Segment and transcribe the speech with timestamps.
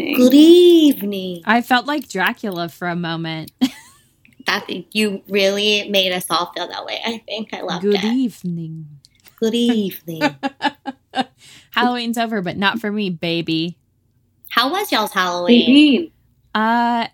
[0.00, 0.16] evening.
[0.16, 1.42] Good evening.
[1.44, 3.52] I felt like Dracula for a moment.
[4.46, 7.00] That you really made us all feel that way.
[7.02, 8.02] I think I loved that.
[8.02, 8.12] good it.
[8.12, 8.88] evening.
[9.40, 10.20] Good evening.
[11.70, 13.78] Halloween's over, but not for me, baby.
[14.50, 15.66] How was y'all's Halloween?
[15.66, 16.12] Baby.
[16.54, 17.06] Uh,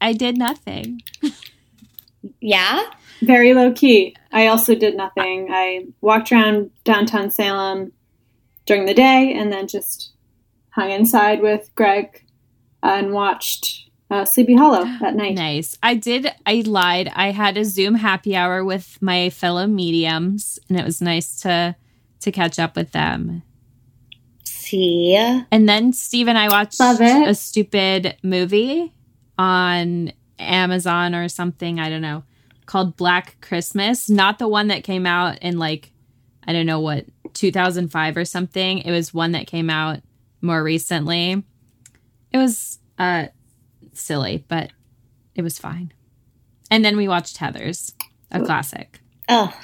[0.00, 1.02] I did nothing.
[2.40, 2.82] Yeah.
[3.22, 4.16] Very low key.
[4.32, 5.48] I also did nothing.
[5.50, 7.92] I walked around downtown Salem
[8.66, 10.12] during the day and then just
[10.70, 12.24] hung inside with Greg
[12.82, 15.34] and watched uh, Sleepy Hollow that night.
[15.34, 15.76] Nice.
[15.82, 16.28] I did.
[16.46, 17.10] I lied.
[17.14, 21.76] I had a Zoom happy hour with my fellow mediums, and it was nice to
[22.20, 23.42] to catch up with them.
[24.44, 25.14] See.
[25.50, 27.28] And then Steve and I watched Love it.
[27.28, 28.92] a stupid movie
[29.38, 31.80] on Amazon or something.
[31.80, 32.24] I don't know
[32.68, 34.08] called Black Christmas.
[34.08, 35.90] Not the one that came out in like
[36.46, 38.78] I don't know what 2005 or something.
[38.78, 40.00] It was one that came out
[40.40, 41.42] more recently.
[42.32, 43.26] It was uh
[43.92, 44.70] silly, but
[45.34, 45.92] it was fine.
[46.70, 47.94] And then we watched Heather's,
[48.30, 49.00] a classic.
[49.28, 49.54] Oh,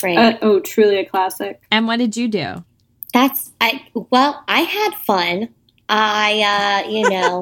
[0.00, 0.16] great.
[0.16, 1.62] Uh, oh, truly a classic.
[1.70, 2.64] And what did you do?
[3.12, 3.86] That's I.
[3.94, 5.48] Well, I had fun.
[5.88, 7.40] I, uh, you know,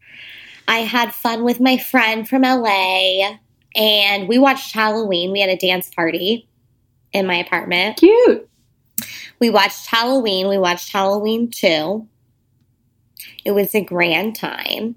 [0.68, 3.36] I had fun with my friend from LA,
[3.76, 5.32] and we watched Halloween.
[5.32, 6.48] We had a dance party
[7.12, 7.98] in my apartment.
[7.98, 8.48] Cute.
[9.38, 10.48] We watched Halloween.
[10.48, 12.08] We watched Halloween 2.
[13.44, 14.96] It was a grand time.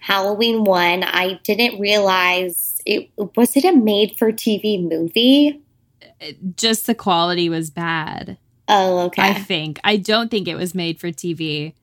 [0.00, 5.60] Halloween 1, I didn't realize it was it a made for TV movie?
[6.56, 8.38] Just the quality was bad.
[8.68, 9.22] Oh, okay.
[9.22, 9.80] I think.
[9.84, 11.74] I don't think it was made for TV.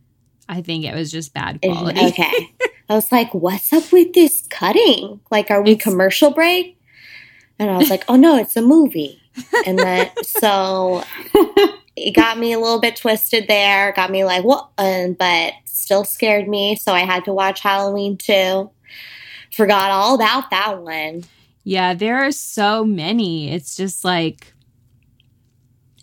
[0.47, 1.99] I think it was just bad quality.
[2.07, 2.31] Okay.
[2.89, 5.19] I was like, what's up with this cutting?
[5.31, 6.77] Like, are we It's- commercial break?
[7.59, 9.21] And I was like, oh no, it's a movie.
[9.65, 11.03] And then, so
[11.95, 14.69] it got me a little bit twisted there, got me like, what?
[14.77, 16.75] But still scared me.
[16.75, 18.71] So I had to watch Halloween too.
[19.51, 21.23] Forgot all about that one.
[21.63, 23.51] Yeah, there are so many.
[23.51, 24.53] It's just like,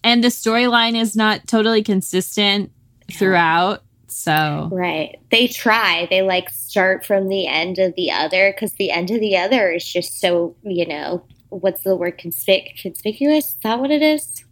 [0.03, 2.71] and the storyline is not totally consistent
[3.13, 3.83] throughout.
[4.07, 5.19] So, Right.
[5.31, 6.07] They try.
[6.11, 9.71] They like start from the end of the other because the end of the other
[9.71, 12.19] is just so, you know, what's the word?
[12.19, 13.49] Conspic- conspicuous?
[13.49, 14.45] Is that what it is?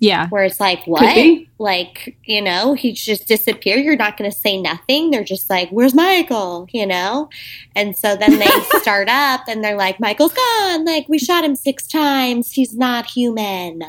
[0.00, 0.28] Yeah.
[0.28, 1.38] Where it's like, what?
[1.58, 3.84] Like, you know, he just disappeared.
[3.84, 5.10] You're not going to say nothing.
[5.10, 6.68] They're just like, where's Michael?
[6.70, 7.28] You know?
[7.74, 8.46] And so then they
[8.80, 10.84] start up and they're like, Michael's gone.
[10.84, 12.52] Like, we shot him six times.
[12.52, 13.82] He's not human,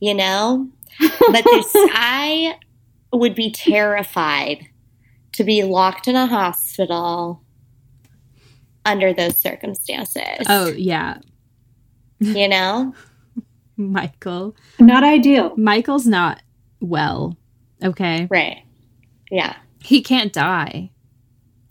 [0.00, 0.68] you know?
[0.98, 2.58] But this, I
[3.12, 4.66] would be terrified
[5.32, 7.42] to be locked in a hospital
[8.84, 10.46] under those circumstances.
[10.46, 11.18] Oh, yeah.
[12.20, 12.94] You know?
[13.76, 14.54] Michael.
[14.78, 15.54] Not ideal.
[15.56, 16.40] Michael's not
[16.80, 17.36] well.
[17.82, 18.28] Okay.
[18.30, 18.62] Right.
[19.30, 19.56] Yeah.
[19.80, 20.90] He can't die.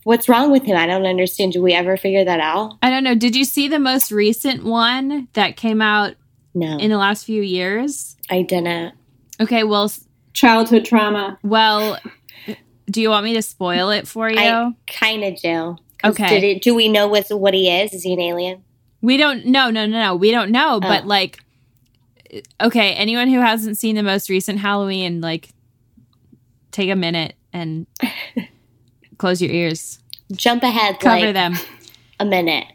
[0.03, 0.75] What's wrong with him?
[0.75, 1.53] I don't understand.
[1.53, 2.73] Do we ever figure that out?
[2.81, 3.15] I don't know.
[3.15, 6.15] Did you see the most recent one that came out
[6.53, 8.17] No, in the last few years?
[8.29, 8.93] I didn't.
[9.39, 9.89] Okay, well,
[10.33, 11.39] Childhood trauma.
[11.43, 11.97] well,
[12.87, 14.37] do you want me to spoil it for you?
[14.39, 15.77] I kind of do.
[16.03, 16.27] Okay.
[16.27, 17.93] Did it, do we know what, what he is?
[17.93, 18.61] Is he an alien?
[19.01, 20.15] We don't no no no no.
[20.15, 21.07] We don't know, but Oh.
[21.07, 21.39] like
[22.61, 25.49] okay, anyone who hasn't seen the most recent Halloween like
[26.71, 27.85] take a minute and
[29.17, 29.99] close your ears.
[30.31, 31.53] Jump ahead Cover like them.
[32.19, 32.65] a minute.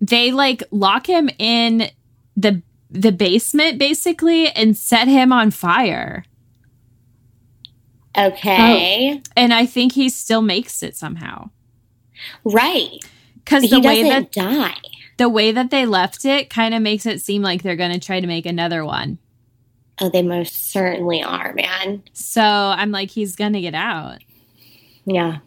[0.00, 1.90] They like lock him in
[2.36, 6.24] the the basement basically and set him on fire.
[8.16, 9.14] Okay.
[9.16, 11.50] Oh, and I think he still makes it somehow.
[12.44, 12.90] Right.
[13.44, 14.76] Cuz He the way doesn't that die.
[15.16, 18.00] The way that they left it kind of makes it seem like they're going to
[18.04, 19.18] try to make another one.
[20.00, 22.02] Oh, they most certainly are, man.
[22.12, 24.18] So I'm like he's going to get out.
[25.04, 25.38] Yeah.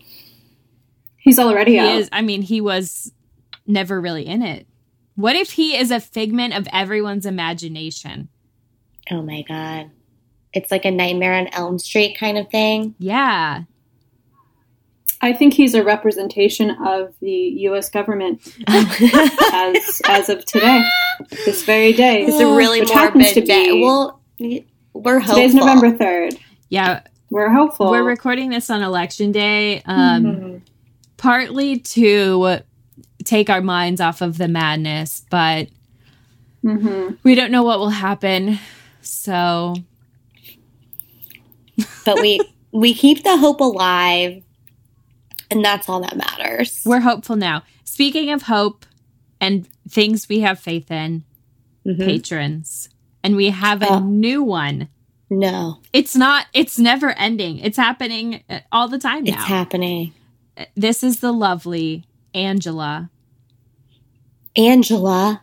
[1.17, 1.95] He's already he out.
[1.99, 3.11] is i mean he was
[3.65, 4.65] never really in it
[5.15, 8.29] what if he is a figment of everyone's imagination
[9.11, 9.89] Oh my god.
[10.53, 12.95] It's like a Nightmare on Elm Street kind of thing.
[12.99, 13.63] yeah
[15.21, 17.89] I think he's a representation of the U.S.
[17.89, 20.83] government as as of today,
[21.45, 22.23] this very day.
[22.25, 23.71] It's a really Which happens morbid to day.
[23.71, 24.21] be- Well,
[24.93, 25.35] we're hopeful.
[25.35, 26.35] Today's November third.
[26.69, 27.89] yeah We're hopeful.
[27.89, 30.61] we're recording this on election day um Mhm.
[31.17, 32.59] partly to
[33.23, 35.67] take our minds off of the madness but
[36.61, 38.59] hmm we don't know what will happen
[39.01, 39.75] so
[42.05, 42.39] But we
[42.71, 44.43] we keep the hope alive,
[45.51, 46.81] and that's all that matters.
[46.85, 48.85] we're hopeful now speaking of hope
[49.39, 51.23] and things we have faith in
[51.85, 51.99] Mhm.
[52.05, 52.89] patrons
[53.23, 53.99] and we have a Oh.
[53.99, 54.89] new one
[55.29, 56.45] No, It's not.
[56.53, 57.57] It's never ending.
[57.59, 59.33] It's happening uh, all the time now.
[59.33, 60.13] it's happening.
[60.75, 63.09] this is the lovely Angela.
[64.55, 65.41] Angela,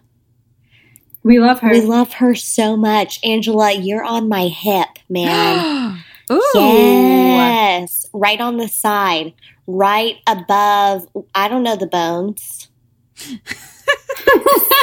[1.22, 1.70] We love her.
[1.70, 3.20] we love her so much.
[3.24, 6.02] Angela, you're on my hip, man.
[6.32, 6.40] Ooh.
[6.54, 9.34] Yes, right on the side,
[9.66, 11.06] right above.
[11.34, 12.68] I don't know the bones.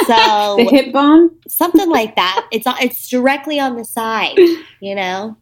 [0.06, 1.30] so the hip bone.
[1.48, 2.46] something like that.
[2.50, 4.38] It's it's directly on the side.
[4.80, 5.36] You know,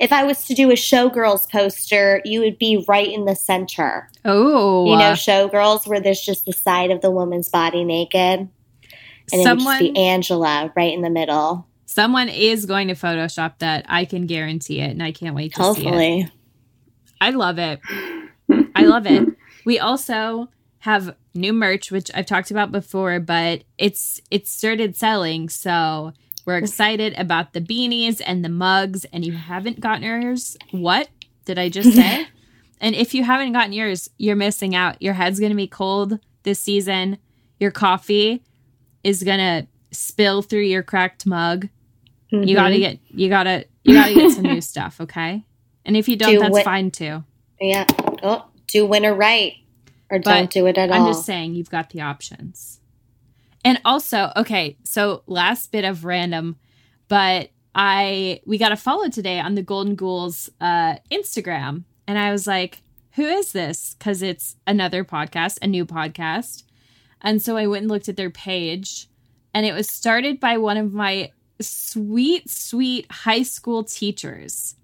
[0.00, 4.08] if I was to do a showgirls poster, you would be right in the center.
[4.24, 4.86] Oh.
[4.86, 8.50] You know, showgirls where there's just the side of the woman's body naked, and
[9.32, 11.66] it would someone be Angela right in the middle.
[11.86, 13.84] someone is going to Photoshop that.
[13.88, 15.84] I can guarantee it, and I can't wait to see it.
[15.84, 16.32] Hopefully,
[17.20, 17.80] I love it.
[18.74, 19.28] I love it.
[19.64, 20.48] We also
[20.80, 25.48] have new merch, which I've talked about before, but it's it's started selling.
[25.48, 26.12] So
[26.46, 29.04] we're excited about the beanies and the mugs.
[29.12, 30.56] And you haven't gotten yours.
[30.70, 31.08] What
[31.44, 32.26] did I just say?
[32.80, 35.00] and if you haven't gotten yours, you're missing out.
[35.02, 37.18] Your head's gonna be cold this season.
[37.60, 38.42] Your coffee
[39.04, 41.68] is gonna spill through your cracked mug.
[42.30, 42.78] You gotta Mhm.
[42.80, 45.44] get you gotta you gotta get some new stuff, okay?
[45.84, 47.24] And if you don't, Do that's what- fine too.
[47.60, 47.86] yeah.
[48.22, 49.54] Oh, do winter right,
[50.10, 50.96] or But don't do it at all.
[50.96, 52.80] I'm just saying you've got the options.
[53.64, 56.56] And also, okay, so last bit of random,
[57.08, 61.84] but I we got a follow today on the Golden Ghouls uh Instagram.
[62.06, 62.82] And I was like,
[63.12, 63.94] who is this?
[63.98, 66.62] Because it's another podcast, a new podcast.
[67.20, 69.08] And so I went and looked at their page,
[69.52, 74.76] and it was started by one of my sweet, sweet high school teachers.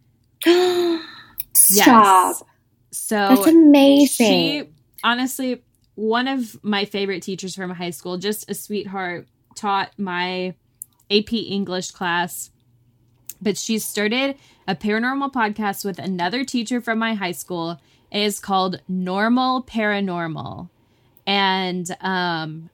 [1.54, 2.46] Stop.
[2.94, 4.26] So That's amazing.
[4.26, 4.62] she
[5.02, 5.62] honestly
[5.96, 10.54] one of my favorite teachers from high school just a sweetheart taught my
[11.10, 12.50] ap english class.
[13.42, 14.36] But she started
[14.66, 17.78] a paranormal podcast with another teacher from my high school.
[18.10, 20.68] It is called normal paranormal.
[21.26, 22.70] And um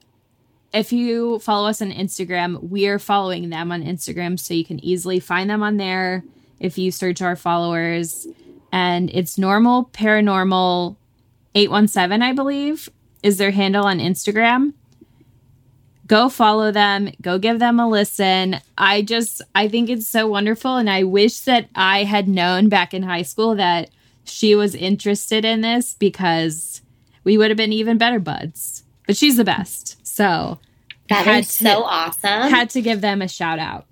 [0.73, 5.19] if you follow us on instagram we're following them on instagram so you can easily
[5.19, 6.23] find them on there
[6.59, 8.25] if you search our followers
[8.71, 10.95] and it's normal paranormal
[11.55, 12.89] 817 i believe
[13.23, 14.73] is their handle on instagram
[16.07, 20.77] go follow them go give them a listen i just i think it's so wonderful
[20.77, 23.89] and i wish that i had known back in high school that
[24.23, 26.81] she was interested in this because
[27.23, 30.59] we would have been even better buds but she's the best so
[31.09, 32.49] That had is to- so awesome.
[32.51, 33.85] had to give them a shout out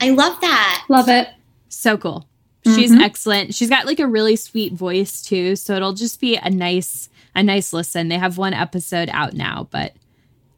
[0.00, 0.84] I love that.
[0.88, 1.28] Love it.
[1.68, 2.26] So cool.
[2.64, 3.00] She's Mhm.
[3.02, 3.54] excellent.
[3.54, 7.42] She's got like a really sweet voice too, so it'll just be a nice a
[7.42, 8.08] nice listen.
[8.08, 9.92] They have one episode out now, but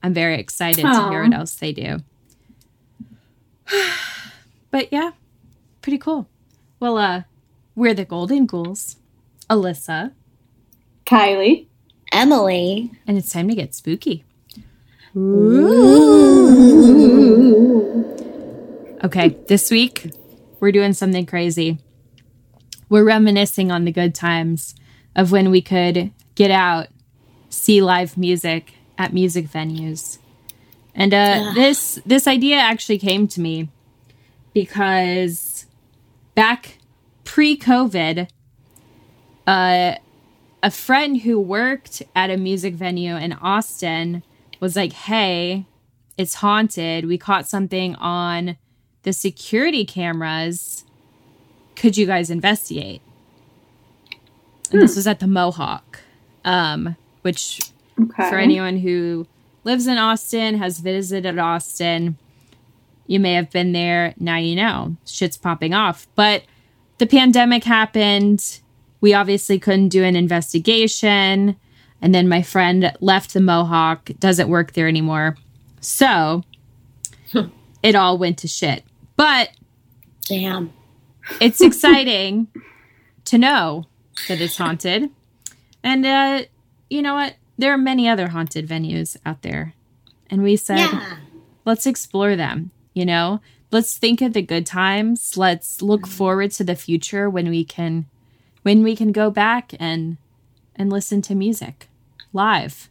[0.03, 1.99] I'm very excited to hear what else they do.
[4.71, 5.11] but yeah,
[5.83, 6.29] pretty cool.
[6.79, 7.23] Well, uh
[7.75, 8.97] we're the Golden Ghouls.
[9.51, 10.13] Alyssa,
[11.07, 11.67] Kylie.
[12.13, 12.93] Emily.
[13.07, 14.25] and it's time to get spooky.
[19.05, 20.11] Okay, this week
[20.61, 21.79] we're doing something crazy.
[22.89, 24.75] We're reminiscing on the good times
[25.15, 26.89] of when we could get out,
[27.49, 30.19] see live music at music venues.
[30.95, 33.69] And uh, this this idea actually came to me
[34.55, 35.67] because
[36.35, 36.79] back
[37.25, 38.29] pre-COVID,
[39.47, 39.95] uh,
[40.63, 44.23] a friend who worked at a music venue in Austin
[44.59, 45.67] was like, "Hey,
[46.17, 47.05] it's haunted.
[47.05, 48.57] We caught something on
[49.03, 50.85] the security cameras.
[51.77, 53.01] Could you guys investigate?"
[54.73, 56.01] And this was at the Mohawk,
[56.45, 57.61] um, which
[58.01, 58.29] Okay.
[58.29, 59.27] for anyone who
[59.65, 62.17] lives in Austin, has visited Austin,
[63.07, 64.15] you may have been there.
[64.19, 66.07] Now you know shit's popping off.
[66.15, 66.43] But
[66.99, 68.61] the pandemic happened.
[69.01, 71.57] We obviously couldn't do an investigation.
[72.03, 75.37] And then my friend left the Mohawk, doesn't work there anymore.
[75.81, 76.43] So
[77.83, 78.83] it all went to shit.
[79.17, 79.51] But
[80.27, 80.73] Damn.
[81.41, 82.49] It's exciting
[83.27, 83.87] to know
[84.29, 85.11] that it's haunted.
[85.83, 86.43] And uh,
[86.91, 87.37] you know what?
[87.59, 89.75] There are many other haunted venues out there.
[90.29, 91.17] And we said, Yeah.
[91.65, 93.41] let's explore them, you know?
[93.71, 95.37] Let's think of the good times.
[95.37, 98.07] Let's look forward to the future when we can
[98.63, 100.17] when we can go back and
[100.75, 101.89] and listen to music
[102.33, 102.89] live.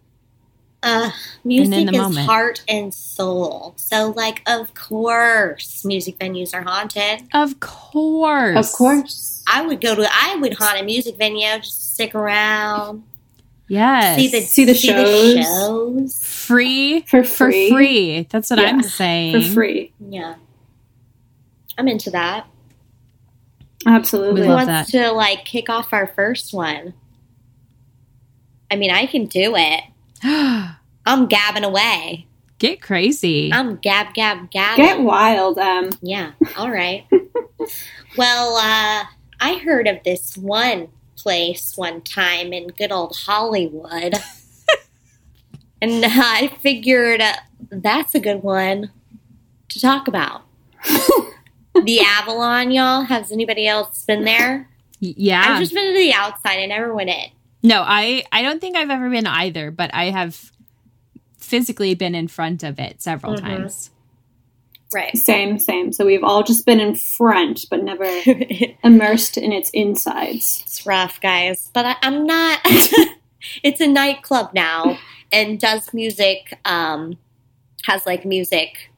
[0.86, 1.10] Uh,
[1.44, 2.26] in music the is moment.
[2.28, 3.74] heart and soul.
[3.76, 7.24] So, like, of course, music venues are haunted.
[7.34, 8.56] Of course.
[8.56, 9.44] Of course.
[9.52, 13.04] I would go to, I would haunt a music venue just to stick around,
[13.68, 14.16] Yes.
[14.18, 15.34] see the See the shows.
[15.44, 16.24] shows.
[16.24, 17.70] free For for free.
[17.72, 18.28] free.
[18.30, 19.42] That's what Yeah, I'm saying.
[19.42, 19.92] For free.
[20.00, 20.36] Yeah.
[21.80, 22.46] I'm into that.
[23.88, 24.42] Absolutely.
[24.42, 24.98] We Who love wants that.
[25.08, 26.94] to like kick off our first one?
[28.70, 29.84] I mean, I can do it.
[31.06, 32.26] I'm gabbing away.
[32.58, 33.54] Get crazy.
[33.54, 34.78] I'm gab gab gab.
[34.78, 35.60] Get wild.
[35.60, 36.32] Um, Yeah.
[36.58, 37.06] All right.
[38.18, 39.06] well, uh,
[39.40, 44.16] I heard of this one place one time in good old Hollywood.
[45.82, 47.36] and I figured uh,
[47.70, 48.92] that's a good one
[49.70, 50.42] to talk about.
[51.84, 53.04] the Avalon, y'all.
[53.04, 54.70] Has anybody else been there?
[55.00, 55.44] Yeah.
[55.46, 56.58] I've just been to the outside.
[56.58, 57.30] I never went in.
[57.66, 60.52] No, I I don't think I've ever been either, but I have
[61.38, 63.42] physically been in front of it several Mhm.
[63.42, 63.92] times.
[64.94, 65.18] Right.
[65.18, 65.92] same, same.
[65.92, 68.06] So we've all just been in front, but never
[68.84, 70.62] immersed in its insides.
[70.66, 71.70] It's rough, guys.
[71.74, 72.60] But I, I'm not.
[73.64, 74.98] it's a nightclub now,
[75.34, 76.58] and does music.
[76.66, 77.18] Um,
[77.86, 78.90] has like music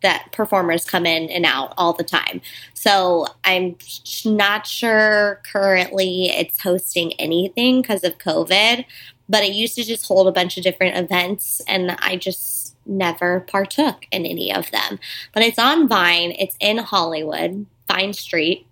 [0.00, 2.40] that performers come in and out all the time.
[2.74, 3.76] So I'm
[4.24, 8.84] not sure currently it's hosting anything because of COVID.
[9.28, 13.40] But it used to just hold a bunch of different events, and I just never
[13.40, 14.98] partook in any of them.
[15.32, 16.32] But it's on Vine.
[16.38, 18.66] It's in Hollywood, Vine Street.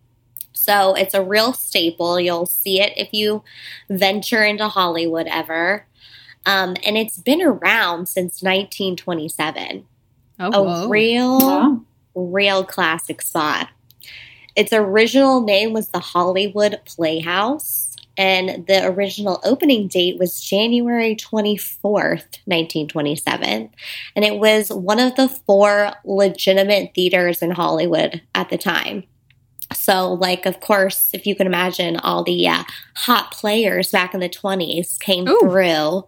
[0.53, 2.21] So it's a real staple.
[2.21, 3.43] You'll see it if you
[3.89, 5.87] venture into Hollywood ever.
[6.45, 9.87] Um, and it's been around since 1927.
[10.40, 10.88] Oh, A whoa.
[10.88, 11.80] real, Wow.
[12.14, 13.68] real classic spot.
[14.56, 22.38] Its original name was the Hollywood Playhouse, and the original opening date was January 24th,
[22.47, 23.70] 1927.
[24.16, 29.04] And it was one of the four legitimate theaters in Hollywood at the time.
[29.73, 32.64] So, like, of course, if you can imagine, all the uh,
[32.97, 35.38] hot players back in the 20s came Ooh.
[35.40, 36.04] through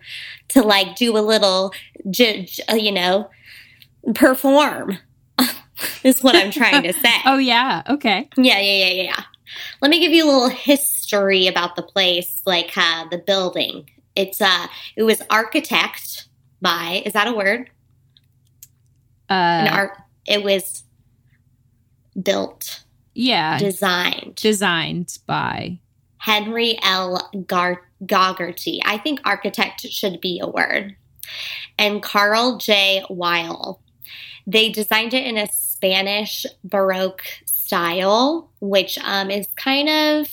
[0.49, 1.73] to, like, do a little,
[2.11, 3.31] j- j- uh, you know,
[4.15, 4.99] perform,
[6.05, 7.15] is what I'm trying to say.
[7.25, 7.83] Oh yeah.
[7.89, 8.29] Okay.
[8.37, 9.23] Yeah, yeah, yeah, yeah.
[9.81, 13.89] Let me give you a little history about the place, like uh, the building.
[14.17, 14.67] It's uh,
[14.97, 16.27] it was architect
[16.61, 17.71] by is that a word?
[19.29, 19.93] An Uh, art.
[20.27, 20.85] It was
[22.21, 23.59] built, yeah.
[23.59, 24.37] designed.
[24.37, 25.81] designed by.
[26.19, 27.29] Henry L.
[27.47, 28.79] Gar- Gogerty.
[28.85, 30.95] I think architect should be a word.
[31.79, 33.03] And Carl J.
[33.11, 33.81] Weyl.
[34.47, 40.29] They designed it in a Spanish Baroque style, which um, is kind of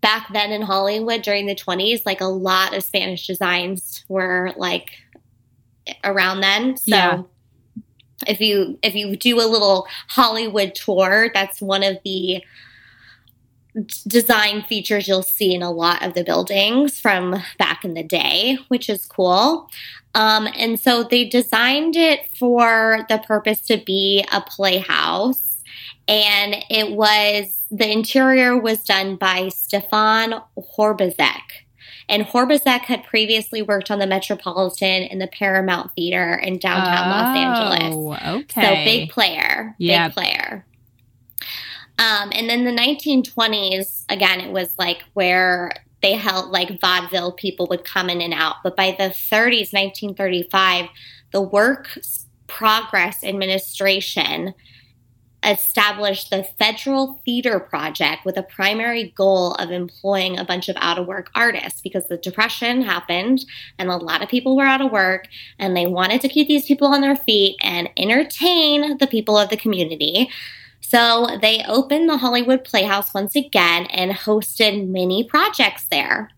[0.00, 4.90] back then in Hollywood during the 20s, like a lot of Spanish designs were like
[6.04, 6.76] around then.
[6.76, 7.22] So Yeah.
[8.26, 12.42] if you if you do a little Hollywood tour, that's one of the
[14.08, 18.58] design features you'll see in a lot of the buildings from back in the day,
[18.68, 19.68] which is cool.
[20.14, 25.62] Um, and so they designed it for the purpose to be a playhouse.
[26.08, 30.34] And it was, the interior was done by Stefan
[30.76, 31.42] Horbazek.
[32.08, 37.36] And Horbazek had previously worked on the Metropolitan and the Paramount Theater in downtown Los
[37.36, 37.94] Angeles.
[37.94, 38.62] Oh, okay.
[38.62, 40.08] So big player, Yeah.
[40.08, 40.66] big player.
[42.00, 45.70] Um, and then the 1920s, again, it was like where
[46.02, 48.56] they held like vaudeville people would come in and out.
[48.62, 50.86] But by the 30s, 1935,
[51.32, 51.98] the Work
[52.46, 54.54] Progress Administration
[55.42, 60.98] established the Federal Theater Project with a primary goal of employing a bunch of out
[60.98, 63.44] of work artists because the Depression happened
[63.78, 65.28] and a lot of people were out of work
[65.58, 69.48] and they wanted to keep these people on their feet and entertain the people of
[69.48, 70.30] the community.
[70.90, 76.30] So they opened the Hollywood Playhouse once again and hosted many projects there.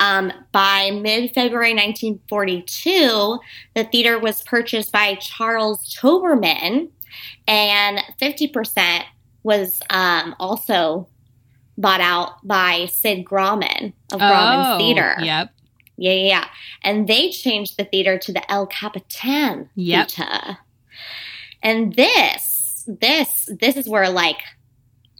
[0.00, 3.38] Um, by mid February 1942,
[3.74, 6.88] the theater was purchased by Charles Toberman,
[7.46, 9.04] and 50%
[9.44, 11.06] was um, also
[11.78, 15.14] bought out by Sid Grauman of Grauman's oh, Theater.
[15.20, 15.54] Yep.
[15.96, 16.44] Yeah, yeah, yeah.
[16.82, 20.10] And they changed the theater to the El Capitan Yep.
[20.10, 20.58] Theater.
[21.62, 22.59] And this,
[23.00, 24.38] this, this is where like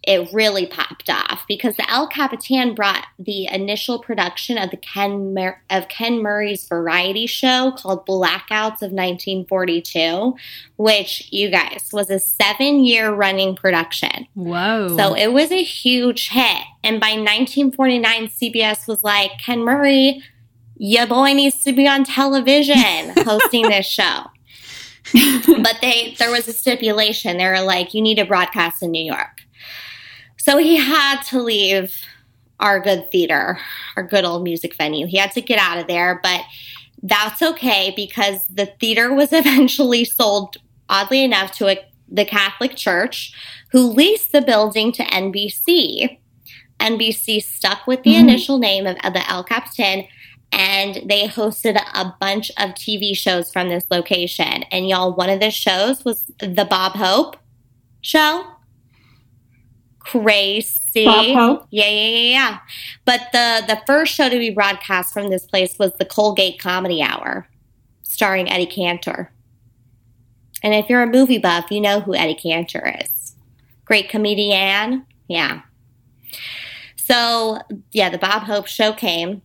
[0.02, 5.34] it really popped off because the El Capitan brought the initial production of the Ken
[5.34, 10.34] Mur- of Ken Murray's variety show called Blackouts of 1942,
[10.76, 14.26] which you guys was a seven year running production.
[14.34, 14.96] Whoa.
[14.96, 16.64] So it was a huge hit.
[16.82, 20.22] And by 1949, CBS was like, Ken Murray,
[20.76, 24.24] your boy needs to be on television hosting this show.
[25.62, 27.36] but they there was a stipulation.
[27.38, 29.42] They were like, you need to broadcast in New York.
[30.36, 31.94] So he had to leave
[32.58, 33.58] our good theater,
[33.96, 35.06] our good old music venue.
[35.06, 36.42] He had to get out of there, but
[37.02, 40.56] that's okay because the theater was eventually sold,
[40.88, 41.78] oddly enough, to a
[42.12, 43.32] the Catholic Church,
[43.70, 46.18] who leased the building to NBC.
[46.80, 48.20] NBC stuck with the Mhm.
[48.20, 50.06] initial name of, of the El Capitan
[50.52, 54.64] and they hosted a bunch of TV shows from this location.
[54.70, 57.36] And y'all, one of the shows was the Bob Hope
[58.00, 58.44] show.
[60.00, 61.04] Crazy.
[61.04, 61.66] Bob Hope?
[61.70, 62.58] Yeah, yeah, yeah, yeah.
[63.04, 67.02] But the the first show to be broadcast from this place was the Colgate Comedy
[67.02, 67.46] Hour,
[68.02, 69.32] starring Eddie Cantor.
[70.62, 73.34] And if you're a movie buff, you know who Eddie Cantor is.
[73.84, 75.06] Great comedian.
[75.28, 75.62] Yeah.
[76.96, 77.60] So,
[77.92, 79.42] yeah, the Bob Hope show came.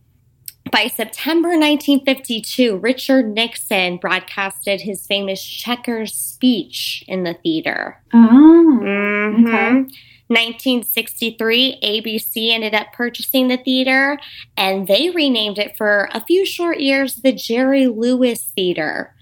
[0.70, 8.02] By September 1952, Richard Nixon broadcasted his famous checkers speech in the theater.
[8.12, 8.80] Oh.
[8.82, 9.46] Mhm.
[9.46, 9.98] Okay.
[10.28, 14.18] 1963, ABC ended up purchasing the theater
[14.56, 19.14] and they renamed it for a few short years the Jerry Lewis Theater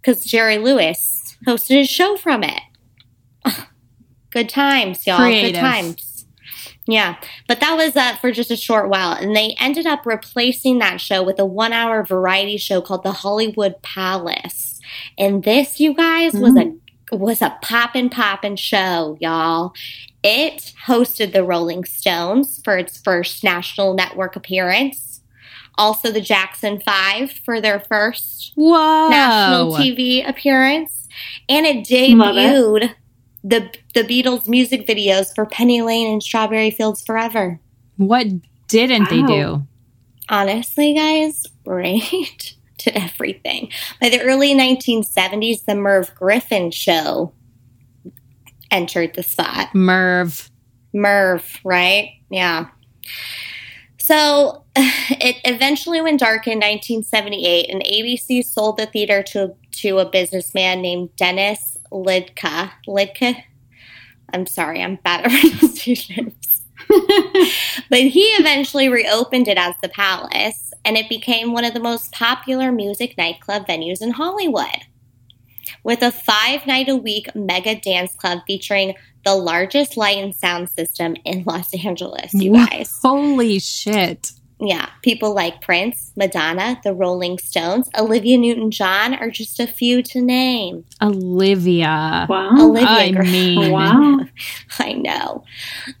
[0.00, 2.62] because Jerry Lewis hosted a show from it.
[4.30, 5.18] Good times, y'all.
[5.18, 5.52] Creative.
[5.52, 6.09] Good times.
[6.86, 10.78] Yeah, but that was uh, for just a short while, and they ended up replacing
[10.78, 14.80] that show with a one-hour variety show called The Hollywood Palace.
[15.18, 16.74] And this, you guys, was a
[17.12, 19.74] was a poppin' poppin' show, y'all.
[20.22, 25.20] It hosted the Rolling Stones for its first national network appearance.
[25.76, 29.08] Also, the Jackson Five for their first Whoa.
[29.08, 31.08] national TV appearance,
[31.48, 31.86] and it.
[31.86, 32.94] debuted
[33.42, 37.60] the the Beatles music videos for Penny Lane and Strawberry Fields Forever.
[37.96, 38.26] What
[38.68, 39.66] didn't they do?
[40.28, 43.70] Honestly, guys, right to everything.
[44.00, 47.32] By the early 1970s, the Merv Griffin show
[48.70, 49.74] entered the spot.
[49.74, 50.50] Merv.
[50.92, 52.12] Merv, right?
[52.30, 52.68] Yeah.
[53.98, 60.08] So it eventually went dark in 1978, and ABC sold the theater to to a
[60.08, 62.70] businessman named Dennis Lidka.
[62.86, 63.42] Lidka.
[64.32, 66.62] I'm sorry, I'm bad at pronunciations.
[67.88, 72.12] but he eventually reopened it as the Palace, and it became one of the most
[72.12, 74.86] popular music nightclub venues in Hollywood.
[75.82, 80.70] With a five night a week mega dance club featuring the largest light and sound
[80.70, 82.98] system in Los Angeles, you guys.
[83.02, 84.32] Holy shit.
[84.62, 90.02] Yeah, people like Prince, Madonna, the Rolling Stones, Olivia Newton John are just a few
[90.02, 90.84] to name.
[91.00, 92.26] Olivia.
[92.28, 92.50] Wow.
[92.58, 94.20] Olivia I Gra- mean, Wow.
[94.78, 95.44] I know.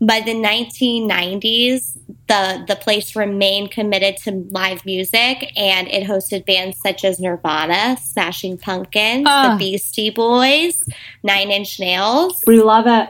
[0.02, 1.96] By the 1990s,
[2.28, 7.96] the the place remained committed to live music, and it hosted bands such as Nirvana,
[8.02, 9.52] Smashing Pumpkins, Ah.
[9.52, 10.86] the Beastie Boys,
[11.22, 12.42] Nine Inch Nails.
[12.46, 13.08] We love it.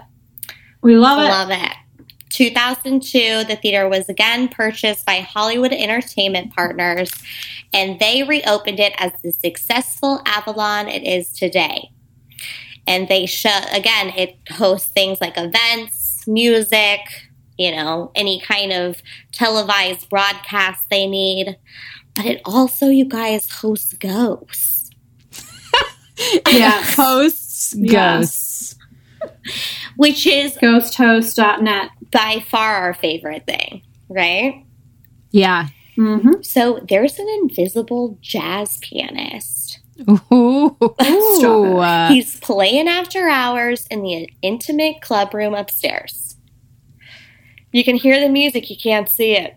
[0.83, 1.23] We love it.
[1.25, 1.73] We love it.
[2.31, 7.11] 2002, the theater was again purchased by Hollywood Entertainment Partners,
[7.73, 11.91] and they reopened it as the successful Avalon it is today.
[12.87, 17.01] And they show, again, it hosts things like events, music,
[17.59, 21.59] you know, any kind of televised broadcast they need.
[22.15, 24.91] But it also, you guys, hosts ghosts.
[26.53, 26.85] Yeah.
[26.97, 27.75] Ghosts.
[27.79, 28.75] Yes.
[28.75, 28.77] Ghosts.
[29.97, 31.91] which is Ghosthost.net.
[32.11, 34.65] by far our favorite thing, right?
[35.31, 35.69] Yeah.
[35.97, 36.43] Mm-hmm.
[36.43, 39.81] So there's an invisible jazz pianist.
[40.33, 40.77] Ooh.
[40.81, 41.45] Stop it.
[41.45, 46.37] Uh, He's playing after hours in the intimate club room upstairs.
[47.73, 49.57] You can hear the music, you can't see it.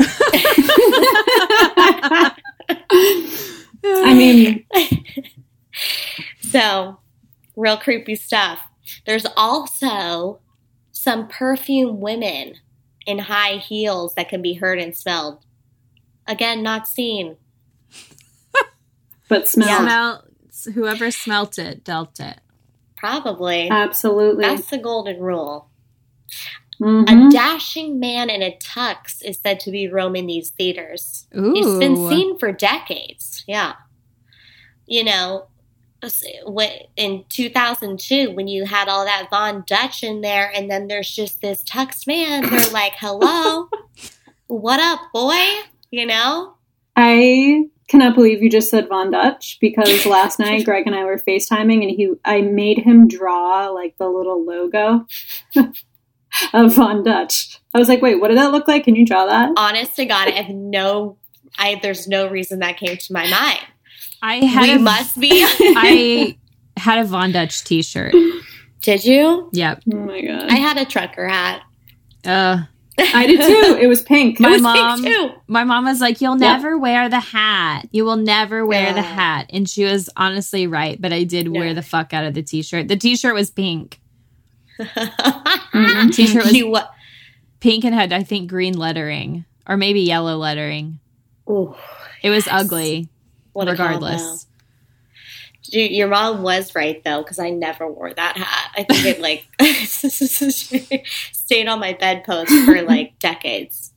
[3.82, 4.64] I mean,
[6.50, 6.98] So,
[7.56, 8.58] real creepy stuff.
[9.06, 10.40] There's also
[11.00, 12.54] some perfume women
[13.06, 15.42] in high heels that can be heard and smelled.
[16.26, 17.36] Again, not seen.
[19.28, 19.80] but smell.
[19.80, 20.24] smell.
[20.74, 22.38] Whoever smelt it dealt it.
[22.96, 23.70] Probably.
[23.70, 24.44] Absolutely.
[24.44, 25.70] That's the golden rule.
[26.78, 27.28] Mhm.
[27.28, 31.26] A dashing man in a tux is said to be roaming these theaters.
[31.36, 31.52] Ooh.
[31.54, 33.42] He's been seen for decades.
[33.46, 33.72] Yeah.
[34.86, 35.49] You know, wh-
[36.96, 41.40] in 2002, when you had all that Von Dutch in there, and then there's just
[41.40, 43.68] this tux man, they're like, hello,
[44.46, 45.44] what up, boy?
[45.90, 46.54] You know?
[46.96, 51.18] I cannot believe you just said Von Dutch because last night Greg and I were
[51.18, 55.06] FaceTiming and he I made him draw like the little logo
[56.52, 57.58] of Von Dutch.
[57.74, 58.84] I was like, wait, what did that look like?
[58.84, 59.50] Can you draw that?
[59.56, 61.18] Honest to God, I have no,
[61.58, 63.60] I there's no reason that came to my mind.
[64.22, 65.30] I had We a, must be.
[65.32, 66.36] I
[66.76, 68.14] had a Von Dutch T-shirt.
[68.82, 69.48] Did you?
[69.52, 69.82] Yep.
[69.92, 70.50] Oh my god.
[70.50, 71.62] I had a trucker hat.
[72.24, 72.62] Uh,
[72.98, 73.78] I did too.
[73.80, 74.40] It was pink.
[74.40, 75.30] My it was mom- pink too.
[75.46, 76.52] My mom was like, You'll Yeah.
[76.56, 77.86] never wear the hat.
[77.92, 79.46] You will never wear the hat.
[79.50, 81.58] And she was honestly right, but I did Yeah.
[81.60, 82.88] wear the fuck out of the t shirt.
[82.88, 84.00] The t shirt was pink.
[84.78, 86.12] Mhm.
[86.14, 86.90] T-shirt was- you what?
[87.60, 90.98] Pink and had, I think, green lettering or maybe yellow lettering.
[91.48, 91.74] Ooh,
[92.22, 92.54] It was Yes.
[92.64, 93.08] ugly,
[93.60, 94.46] what regardless.
[95.64, 98.72] Dude, your mom was right though, because I never wore that hat.
[98.76, 99.46] I think it like
[101.32, 103.92] stayed on my bedpost for like decades.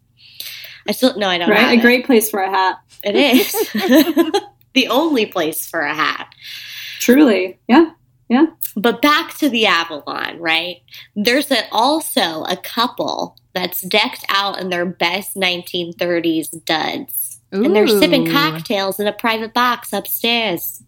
[0.88, 1.50] I still no, I don't.
[1.50, 1.78] Right?
[1.78, 1.82] A it.
[1.82, 2.80] great place for a hat.
[3.04, 3.52] It is
[4.74, 6.34] the only place for a hat.
[7.00, 7.60] Truly.
[7.68, 7.92] Yeah,
[8.30, 8.48] yeah.
[8.76, 10.78] But back to the Avalon, right?
[11.16, 17.23] There's a, also a couple that's decked out in their best 1930s duds.
[17.54, 20.82] And they're sipping cocktails in a private box upstairs.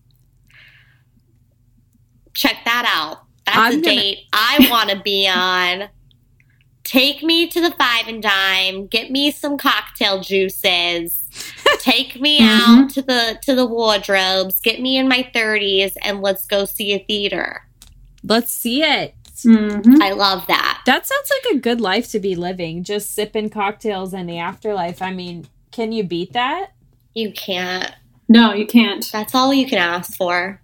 [2.34, 3.19] Check that out.
[3.45, 5.89] That's I'm a gonna- date I want to be on.
[6.84, 8.86] Take me to the five and dime.
[8.88, 11.28] Get me some cocktail juices.
[11.80, 12.84] Take me Mhm.
[12.84, 14.60] out to the to the wardrobes.
[14.62, 17.62] Get me in my thirties, and let's go see a theater.
[18.23, 19.13] Let's see it.
[19.43, 20.82] hmm I love that.
[20.86, 22.84] That sounds like a good life to be living.
[22.84, 25.01] Just sipping cocktails in the afterlife.
[25.01, 26.71] I mean, can you beat that?
[27.13, 27.91] You can't.
[28.27, 29.07] No, you can't.
[29.11, 30.61] That's all you can ask for.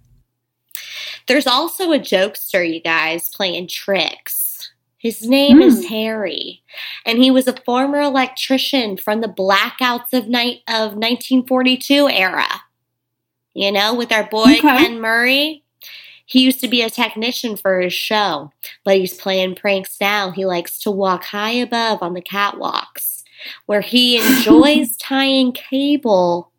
[1.28, 4.70] There's also a jokester, you guys, playing tricks.
[4.98, 5.62] His name Hmm.
[5.64, 6.62] is Harry,
[7.04, 12.46] and he was a former electrician from the blackouts of night of 1942 era.
[13.54, 14.60] You know, with our boy Okay.
[14.60, 15.64] Ken Murray.
[16.24, 18.52] He used to be a technician for his show,
[18.84, 20.30] but he's playing pranks now.
[20.30, 23.21] He likes to walk high above on the catwalks,
[23.66, 26.50] where he enjoys tying cable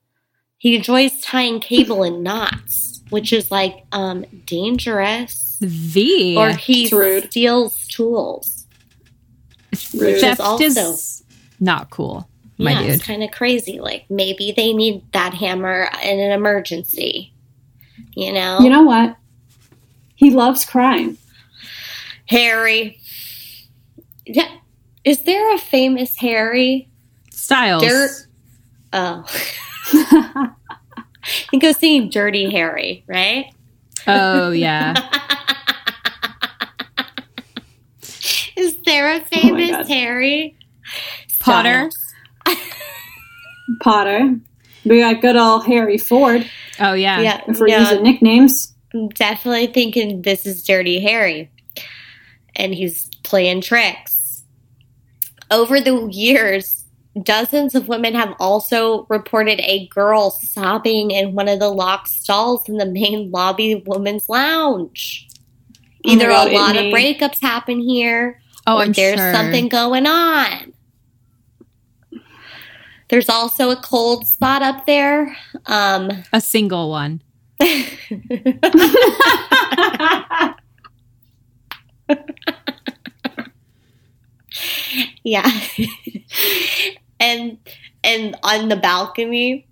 [0.57, 5.57] he enjoys tying cable in knots, which is like um dangerous.
[5.59, 6.37] V.
[6.37, 7.25] Or he rude.
[7.25, 8.65] steals tools.
[9.93, 10.21] Rude.
[10.21, 11.23] Theft also- is
[11.59, 12.89] not cool, my yeah, dude.
[12.91, 13.81] it's kind of crazy.
[13.81, 17.33] Like maybe they need that hammer in an emergency.
[18.15, 19.17] You know, You know what?
[20.15, 21.17] He loves crime.
[22.27, 22.99] Harry.
[25.05, 26.89] Yeah, is there a famous Harry?
[27.31, 27.83] Styles.
[27.83, 28.11] Dirt.
[28.93, 29.25] Oh,
[29.95, 30.53] I
[31.49, 33.45] think I was thinking Dirty Harry, right?
[34.07, 34.93] Oh yeah.
[38.55, 39.87] Is there a Oh famous God.
[39.87, 40.55] Harry?
[41.39, 41.89] Potter.
[43.81, 44.39] Potter.
[44.85, 46.47] We got good old Harry Ford.
[46.79, 47.19] Oh yeah.
[47.21, 48.73] Yeah, If we're no, using nicknames.
[48.93, 51.49] I'm definitely thinking this is Dirty Harry.
[52.55, 54.12] And he's playing tricks.
[55.53, 56.83] Over the years,
[57.21, 62.67] dozens of women have also reported a girl sobbing in one of the locked stalls
[62.67, 65.27] in the main lobby women's lounge.
[66.07, 69.31] Oh Either God, a lot of breakups happen here, Oh, or I'm there's sure.
[69.31, 70.73] something going on.
[73.09, 75.37] There's also a cold spot up there.
[75.67, 77.21] Um, A single one.
[85.23, 85.49] yeah.
[87.19, 87.57] and
[88.03, 89.65] and on the balcony,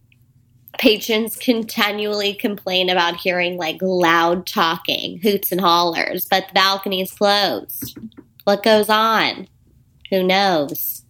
[0.78, 7.12] patrons continually complain about hearing like loud talking, hoots and hollers, but the balcony is
[7.12, 7.98] closed.
[8.46, 9.48] What goes on?
[10.10, 11.04] Who knows?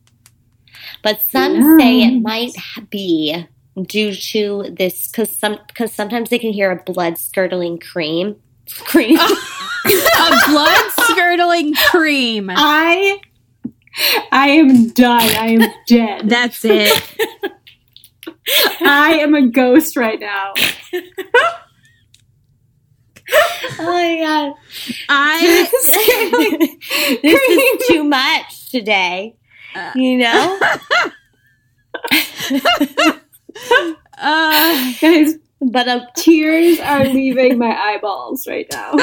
[1.04, 2.54] But some say it might
[2.90, 3.48] be
[3.88, 8.36] due to this because some because sometimes they can hear a blood curdling cream
[8.68, 9.18] scream.
[9.86, 12.50] a blood skirtling cream.
[12.50, 13.20] I
[14.32, 15.22] I am done.
[15.22, 16.30] I am dead.
[16.30, 16.92] That's it.
[18.82, 20.54] I am a ghost right now.
[23.80, 24.54] oh my god.
[25.10, 25.70] I
[27.22, 29.36] this is too much today.
[29.76, 29.92] Uh.
[29.96, 30.60] You know?
[34.18, 38.96] uh, Guys, But um, tears are leaving my eyeballs right now.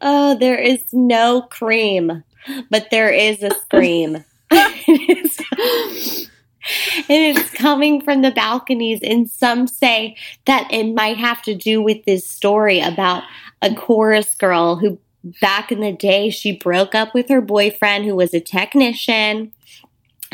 [0.00, 2.24] Oh, there is no cream,
[2.70, 4.24] but there is a scream.
[7.08, 9.00] and it's coming from the balconies.
[9.02, 13.22] And some say that it might have to do with this story about
[13.62, 14.98] a chorus girl who,
[15.40, 19.52] back in the day, she broke up with her boyfriend who was a technician.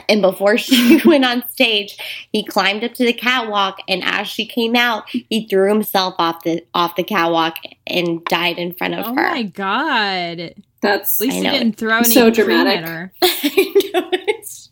[0.08, 1.96] And before she went on stage,
[2.32, 6.42] he climbed up to the catwalk, and as she came out, he threw himself off
[6.44, 7.56] the off the catwalk
[7.86, 9.26] and died in front of oh her.
[9.28, 10.38] Oh my god.
[10.38, 11.50] That's At That's least I you know.
[11.52, 12.78] didn't throw any So dramatic.
[12.78, 13.12] at her.
[13.22, 14.68] I know it's-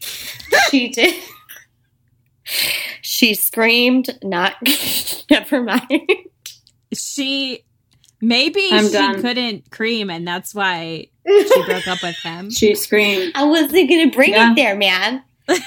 [0.70, 1.14] she did.
[3.02, 4.18] She screamed.
[4.22, 4.54] Not.
[5.30, 6.08] Never mind.
[6.94, 7.64] She
[8.26, 9.20] Maybe I'm she done.
[9.20, 12.50] couldn't cream, and that's why she broke up with him.
[12.50, 13.32] She screamed.
[13.34, 14.52] I wasn't gonna bring Yeah.
[14.52, 15.22] it there, man.
[15.48, 15.58] I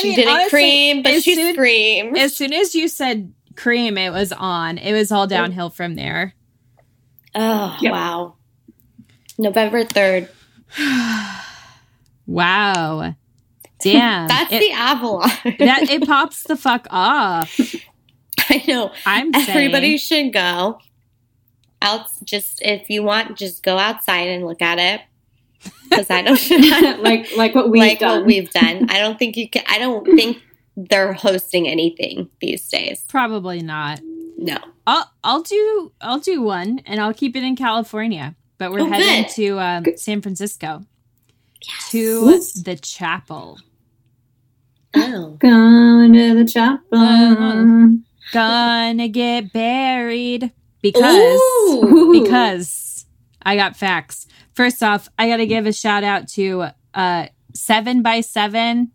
[0.00, 2.18] she mean, didn't honestly, cream, but she soon- screamed.
[2.18, 4.78] As soon as you said cream, it was on.
[4.78, 6.34] It was all downhill from there.
[7.34, 7.92] Oh Yep.
[7.92, 8.34] wow.
[9.38, 10.28] November third.
[12.26, 13.14] Wow.
[13.82, 14.28] Damn.
[14.28, 15.30] That's it, the Avalon.
[15.58, 17.58] that it pops the fuck off.
[18.48, 18.92] I know.
[19.06, 19.48] I'm saying.
[19.48, 20.78] Everybody should go
[21.82, 22.06] out.
[22.24, 25.00] Just if you want, just go outside and look at it.
[25.90, 28.18] Because I don't like like what we've like done.
[28.20, 28.88] what we've done.
[28.90, 29.62] I don't think you can.
[29.68, 30.38] I don't think
[30.76, 33.04] they're hosting anything these days.
[33.08, 34.00] Probably not.
[34.38, 34.56] No.
[34.86, 38.34] I'll I'll do I'll do one and I'll keep it in California.
[38.56, 39.32] But we're Oh, heading good.
[39.34, 40.84] to um, San Francisco
[41.90, 42.40] to Ooh.
[42.62, 43.58] the chapel.
[44.94, 45.36] Oh.
[45.38, 46.86] Going to the chapel.
[46.98, 47.86] Uh-huh.
[48.32, 52.10] Gonna get buried because Ooh.
[52.22, 53.06] because
[53.42, 54.26] I got facts.
[54.52, 58.90] First off, I got to give a shout out to uh, Seven by Seven,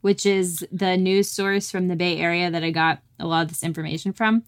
[0.00, 3.48] which is the news source from the Bay Area that I got a lot of
[3.48, 4.44] this information from.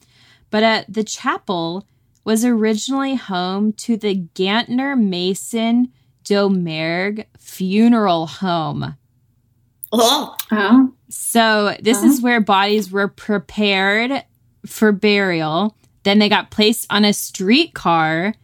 [0.51, 1.87] But uh, the chapel
[2.25, 5.93] was originally home to the Gantner Mason
[6.25, 8.97] Domergue funeral home.
[9.91, 10.35] Oh.
[10.51, 12.07] Oh, So this Uh-huh.
[12.07, 14.25] is where bodies were prepared
[14.67, 15.77] for burial.
[16.05, 18.35] Then they got placed on a streetcar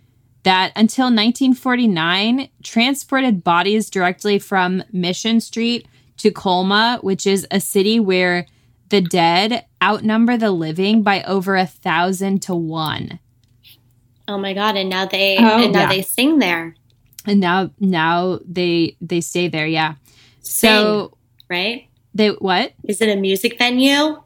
[0.44, 5.86] that until 1949 transported bodies directly from Mission Street
[6.18, 8.46] to Colma, which is a city where
[8.88, 13.18] the dead outnumber the living by over a thousand to one.
[14.26, 14.76] Oh my god!
[14.76, 15.62] And now they Oh.
[15.62, 15.88] and now Yeah.
[15.88, 16.74] they sing there,
[17.26, 19.94] And now now they they stay there, yeah.
[20.40, 21.16] So
[21.50, 21.88] right?
[22.14, 22.72] they what?
[22.84, 24.22] Is it a music venue?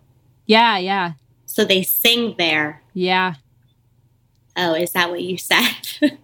[0.46, 1.12] Yeah, yeah.
[1.52, 2.80] So they sing there.
[2.94, 3.34] Yeah.
[4.56, 5.76] Oh, is that what you said?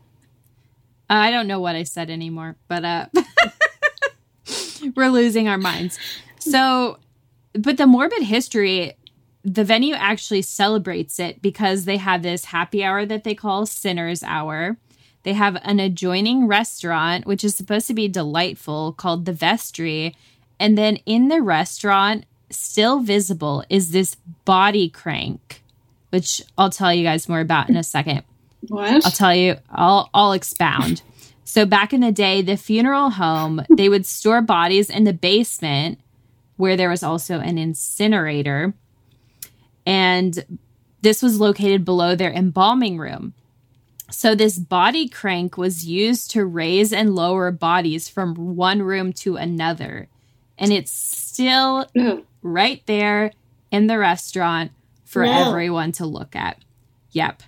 [1.11, 3.07] I don't know what I said anymore, but uh
[4.97, 5.99] we're losing our minds.
[6.39, 6.97] So,
[7.53, 8.95] but the morbid history,
[9.45, 14.23] the venue actually celebrates it because they have this happy hour that they call Sinner's
[14.23, 14.79] Hour.
[15.25, 20.17] They have an adjoining restaurant, which is supposed to be delightful, called the Vestry.
[20.59, 25.63] And then in the restaurant, still visible, is this body crank,
[26.11, 28.23] which I'll tell you guys more about in a second.
[28.69, 29.05] what?
[29.05, 31.03] I'll tell you, I'll I'll expound.
[31.45, 35.99] So back in the day, the funeral home, they would store bodies in the basement
[36.57, 38.75] where there was also an incinerator.
[39.87, 40.61] And
[41.01, 43.33] this was located below their embalming room.
[44.11, 49.37] So this body crank was used to raise and lower bodies from one room to
[49.37, 50.09] another.
[50.59, 51.87] And it's still.
[52.43, 53.33] Right there
[53.71, 54.73] in the restaurant
[55.05, 56.59] for everyone to look at.
[57.13, 57.43] Yep.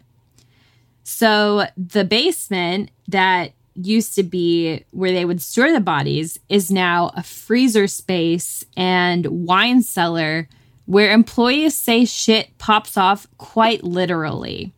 [1.03, 7.11] So the basement that used to be where they would store the bodies is now
[7.17, 10.49] a freezer space and wine cellar
[10.87, 14.73] where employees say shit pops off quite literally.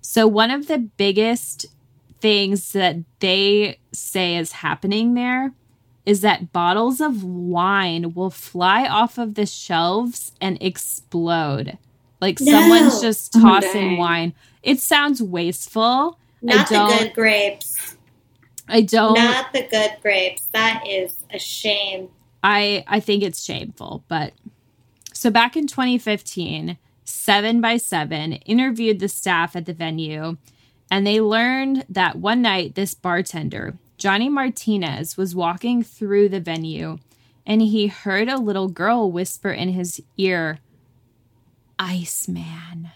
[0.00, 1.66] So one of the biggest
[2.20, 5.52] things that they say is happening there
[6.06, 11.78] is that bottles of wine will fly off of the shelves and explode.
[12.20, 12.52] Like No.
[12.52, 14.34] someone's just Oh, tossing wine.
[14.62, 16.18] It sounds wasteful.
[16.42, 17.96] Not the good grapes.
[18.68, 20.46] I don't Not the good grapes.
[20.52, 22.08] That is a shame.
[22.42, 24.32] I I think it's shameful, but
[25.12, 30.36] so back in 2015, 7 by 7 interviewed the staff at the venue
[30.90, 36.98] and they learned that one night this bartender, Johnny Martinez, was walking through the venue
[37.46, 40.58] and he heard a little girl whisper in his ear,
[41.78, 42.90] Iceman.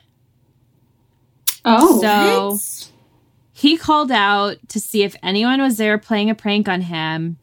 [1.65, 2.91] Oh, So What?
[3.53, 7.37] he called out to see if anyone was there playing a prank on him,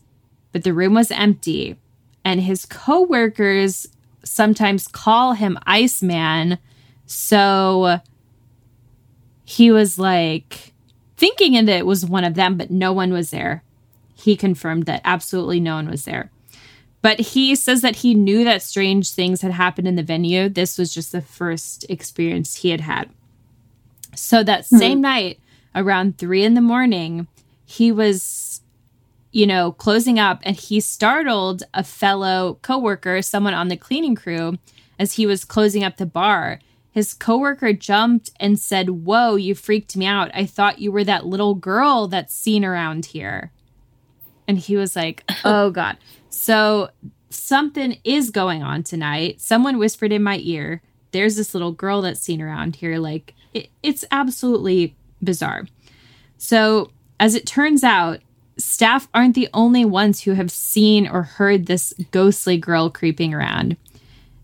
[0.51, 1.77] but the room was empty.
[2.25, 3.87] And his coworkers
[4.23, 6.59] sometimes call him Iceman.
[7.05, 7.99] So
[9.43, 10.70] he was like
[11.21, 13.63] thinking that it was one of them, but no one was there.
[14.15, 16.31] He confirmed that absolutely no one was there.
[17.03, 20.49] But he says that he knew that strange things had happened in the venue.
[20.49, 23.11] This was just the first experience he had had.
[24.15, 24.77] So that hmm.
[24.77, 25.39] same night,
[25.75, 27.27] around three in the morning,
[27.65, 28.61] he was,
[29.31, 34.57] you know, closing up and he startled a fellow coworker, someone on the cleaning crew,
[34.97, 36.59] as he was closing up the bar.
[36.91, 40.29] His coworker jumped and said, Whoa, you freaked me out.
[40.33, 43.51] I thought you were that little girl that's seen around here.
[44.47, 45.97] And he was like, Oh God.
[46.29, 46.89] So
[47.29, 49.39] something is going on tonight.
[49.39, 52.97] Someone whispered in my ear there's this little girl that's seen around here.
[52.97, 55.67] Like, it, it's absolutely bizarre.
[56.37, 58.19] So, as it turns out,
[58.57, 63.77] staff aren't the only ones who have seen or heard this ghostly girl creeping around.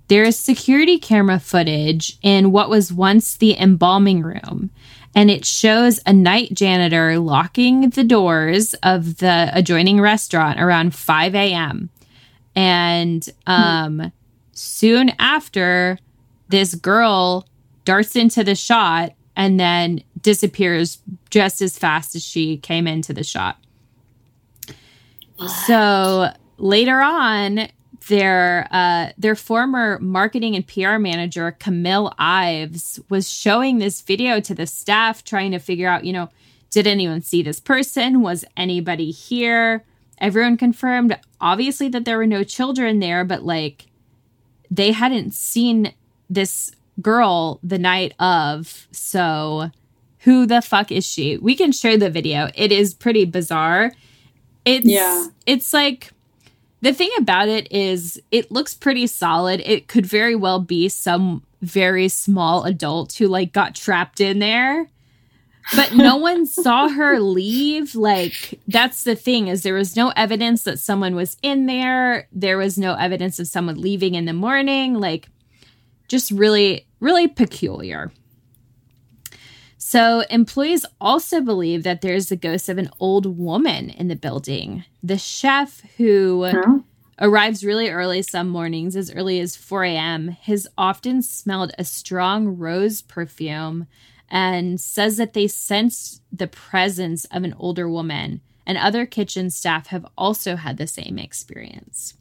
[0.08, 4.70] There is security camera footage in what was once the embalming room,
[5.14, 11.36] and it shows a night janitor locking the doors of the adjoining restaurant around 5
[11.36, 11.90] a.m.
[12.56, 14.12] And um,
[14.54, 16.00] soon after,
[16.50, 17.48] this girl
[17.84, 23.24] darts into the shot and then disappears just as fast as she came into the
[23.24, 23.58] shot.
[25.68, 27.68] So later on,
[28.08, 34.54] their uh, their former marketing and PR manager Camille Ives was showing this video to
[34.56, 36.30] the staff, trying to figure out, you know,
[36.72, 38.22] did anyone see this person?
[38.22, 39.84] Was anybody here?
[40.20, 43.86] Everyone confirmed, obviously, that there were no children there, but like
[44.72, 45.94] they hadn't seen
[46.30, 48.88] this girl the night of.
[48.92, 49.70] So
[50.20, 51.38] who the fuck is she?
[51.38, 52.50] We can share the video.
[52.56, 53.92] It is pretty bizarre.
[54.66, 55.28] It's Yeah.
[55.46, 56.12] it's like
[56.82, 59.62] the thing about it is it looks pretty solid.
[59.66, 64.90] It could very well be some very small adult who like got trapped in there.
[65.76, 67.96] But no one saw her leave.
[67.96, 72.28] Like that's the thing is there was no evidence that someone was in there.
[72.32, 75.00] There was no evidence of someone leaving in the morning.
[75.00, 75.30] Like
[76.08, 78.12] just really really peculiar.
[79.90, 84.84] So, employees also believe that there's the ghost of an old woman in the building.
[85.02, 86.80] The chef, who Huh?
[87.22, 92.58] arrives really early some mornings, as early as 4 a.m., has often smelled a strong
[92.58, 93.88] rose perfume
[94.30, 98.42] and says that they sense the presence of an older woman.
[98.66, 102.16] And other kitchen staff have also had the same experience.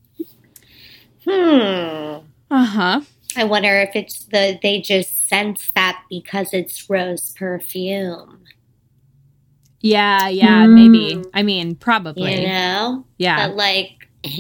[1.25, 2.19] Hmm.
[2.49, 3.01] Uh huh.
[3.37, 8.45] I wonder if it's the they just sense that because it's rose perfume.
[9.81, 10.75] Yeah, yeah, Hmm.
[10.75, 11.23] maybe.
[11.35, 12.41] I mean, probably.
[12.41, 13.07] You know?
[13.19, 13.49] Yeah.
[13.49, 14.09] But like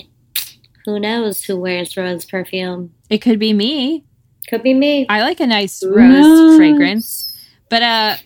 [0.85, 2.93] who knows who wears rose perfume?
[3.11, 4.05] It could be me.
[4.49, 5.07] Could be me.
[5.09, 6.57] I like a nice Who rose knows?
[6.57, 7.39] fragrance.
[7.69, 8.17] But uh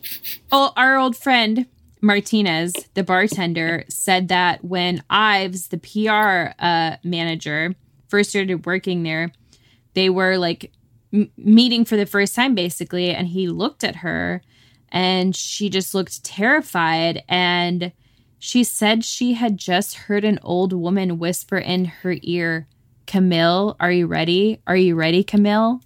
[0.53, 1.67] oh, our old friend
[2.03, 7.75] Martinez, the bartender, said that when Ives, the PR uh, manager,
[8.09, 9.33] first started working there,
[9.93, 10.73] they were like
[11.13, 14.43] m- meeting for the first time basically, and he looked at her
[14.93, 17.93] and she just looked terrified and
[18.39, 22.67] she said she had just heard an old woman whisper in her ear,
[23.07, 24.61] Camille, are you ready?
[24.67, 25.81] Are you ready, Camille?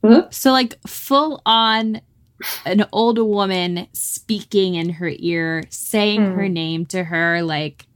[0.00, 0.38] Whoops.
[0.38, 2.00] So like full on
[2.64, 6.34] an old woman speaking in her ear, saying Hmm.
[6.36, 7.86] her name to her, like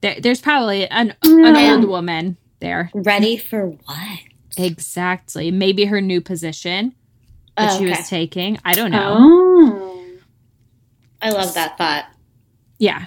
[0.00, 1.74] there, there's probably an an Yeah.
[1.74, 2.90] old woman there.
[2.94, 4.18] Ready for what?
[4.58, 5.50] Exactly.
[5.50, 6.94] Maybe her new position
[7.56, 8.58] that Oh, she was taking.
[8.64, 9.16] I don't know.
[9.18, 10.04] Oh.
[11.20, 12.06] I love that thought.
[12.78, 13.06] Yeah.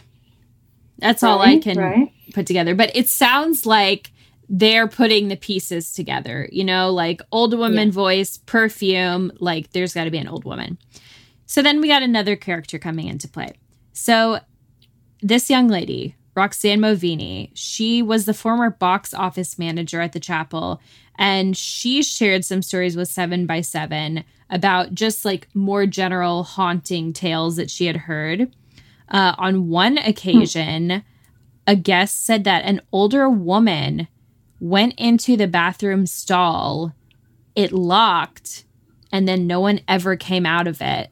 [0.99, 2.11] That's all I can right.
[2.33, 2.75] put together.
[2.75, 4.11] But it sounds like
[4.49, 7.93] they're putting the pieces together, you know, like old woman Yeah.
[7.93, 10.77] voice, perfume, like there's got to be an old woman.
[11.45, 13.53] So then we got another character coming into play.
[13.93, 14.39] So
[15.21, 20.81] this young lady, Roxanne Movini, she was the former box office manager at the chapel,
[21.21, 27.13] and she shared some stories with Seven by Seven about just like more general haunting
[27.13, 28.51] tales that she had heard.
[29.07, 31.03] Uh, on one occasion,
[31.67, 34.07] a guest said that an older woman
[34.59, 36.93] went into the bathroom stall,
[37.55, 38.63] it locked,
[39.11, 41.09] and then no one ever came out of it.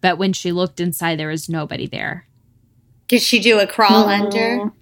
[0.00, 2.26] But when she looked inside, there was nobody there.
[3.08, 4.08] Did she do a crawl Oh.
[4.08, 4.72] under?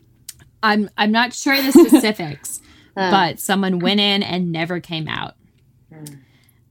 [0.63, 2.61] I'm I'm not sure the specifics,
[2.97, 5.35] Uh, but someone went in and never came out.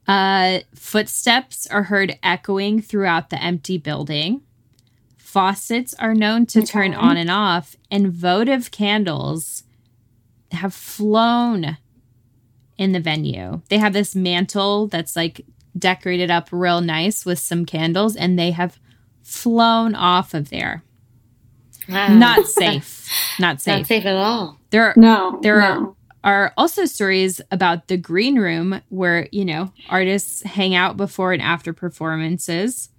[0.08, 4.42] Uh, footsteps are heard echoing throughout the empty building.
[5.18, 9.64] Faucets are known to turn on and off, and votive candles
[10.52, 11.78] have flown
[12.78, 13.62] in the venue.
[13.70, 15.46] They have this mantle that's like
[15.78, 18.80] decorated up real nice with some candles, and they have
[19.22, 20.84] flown off of there.
[21.88, 22.08] wow.
[22.18, 23.08] Not safe.
[23.40, 23.78] Not safe.
[23.82, 24.58] Not safe at all.
[24.72, 25.38] There are No.
[25.44, 25.66] There no.
[25.68, 31.42] are also stories about the green room where, you know, artists hang out before and
[31.42, 32.90] after performances.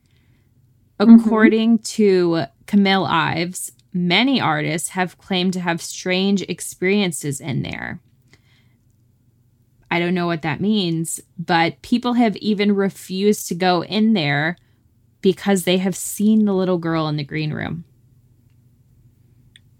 [0.99, 1.21] Mhm.
[1.21, 8.01] According to Camille Ives, many artists have claimed to have strange experiences in there.
[9.91, 14.57] I don't know what that means, but people have even refused to go in there
[15.21, 17.85] because they have seen the little girl in the green room.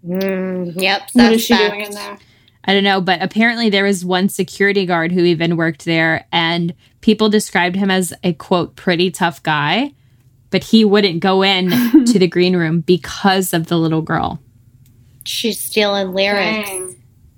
[0.05, 1.03] Mm, yep.
[1.13, 1.73] What is she suspect.
[1.73, 2.17] doing in there?
[2.63, 6.73] I don't know, but apparently there was one security guard who even worked there, and
[7.01, 9.93] people described him as a quote, pretty tough guy,
[10.51, 11.69] but he wouldn't go in
[12.05, 14.39] to the green room because of the little girl.
[15.25, 16.69] She's stealing lyrics.
[16.69, 16.97] Dang.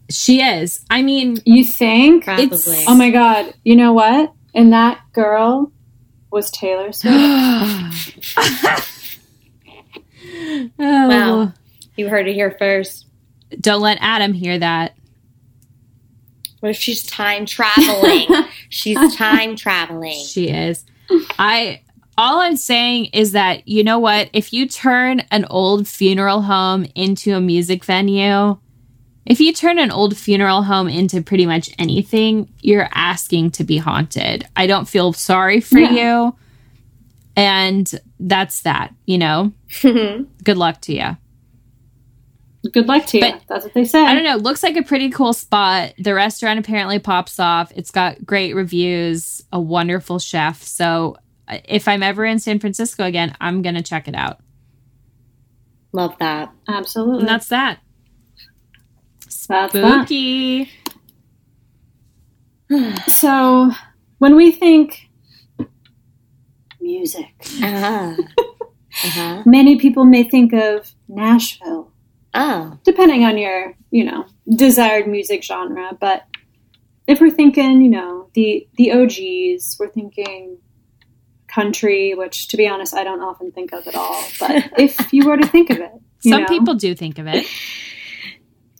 [0.10, 0.86] She is.
[0.90, 2.26] I mean, You think?
[2.26, 2.84] Probably.
[2.88, 3.54] Oh my god!
[3.64, 4.34] You know what?
[4.54, 5.72] And that girl
[6.32, 8.38] was Taylor Swift.
[10.78, 11.54] oh, Wow.
[11.96, 13.06] You heard it here first.
[13.60, 14.96] Don't let Adam hear that.
[16.64, 18.26] What if she's time traveling?
[18.70, 20.24] she's time traveling.
[20.26, 20.86] She is.
[21.38, 21.82] I
[22.18, 24.30] all I'm saying is that you know what?
[24.32, 28.56] If you turn an old funeral home into a music venue,
[29.26, 33.78] if you turn an old funeral home into pretty much anything, you're asking to be
[33.78, 34.48] haunted.
[34.56, 35.92] I don't feel sorry for Yeah.
[36.26, 36.36] you.
[37.36, 37.92] And
[38.22, 39.52] that's that, you know.
[39.82, 41.18] Good luck to you.
[42.72, 43.22] Good luck to you.
[43.32, 44.04] But- That's what they say.
[44.06, 44.38] I don't know.
[44.38, 45.94] Looks like a pretty cool spot.
[46.00, 47.72] The restaurant apparently pops off.
[47.76, 50.64] It's got great reviews, a wonderful chef.
[50.64, 54.40] So uh, if I'm ever in San Francisco again, I'm going to check it out.
[55.92, 56.52] Love that.
[56.68, 57.20] Absolutely.
[57.20, 57.80] And that's that.
[59.48, 60.68] That's that.
[63.08, 63.70] So
[64.18, 65.10] when we think
[66.82, 67.28] music,
[67.62, 68.16] Ah.
[68.16, 69.44] uh-huh.
[69.46, 71.92] many people may think of Nashville,
[72.34, 72.80] Oh.
[72.84, 74.26] depending on your, you know,
[74.56, 75.92] desired music genre.
[76.00, 76.24] But
[77.08, 80.58] if we're thinking, you know, the the OGs, we're thinking
[81.48, 84.24] country, which to be honest, I don't often think of at all.
[84.40, 87.46] But if you were to think of it, Some know, people do think of it.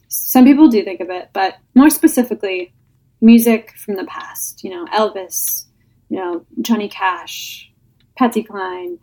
[0.08, 2.74] some people do think of it, but more specifically,
[3.20, 4.64] music from the past.
[4.64, 5.66] You know, Elvis,
[6.08, 7.70] you know, Johnny Cash,
[8.16, 8.98] Patsy Cline.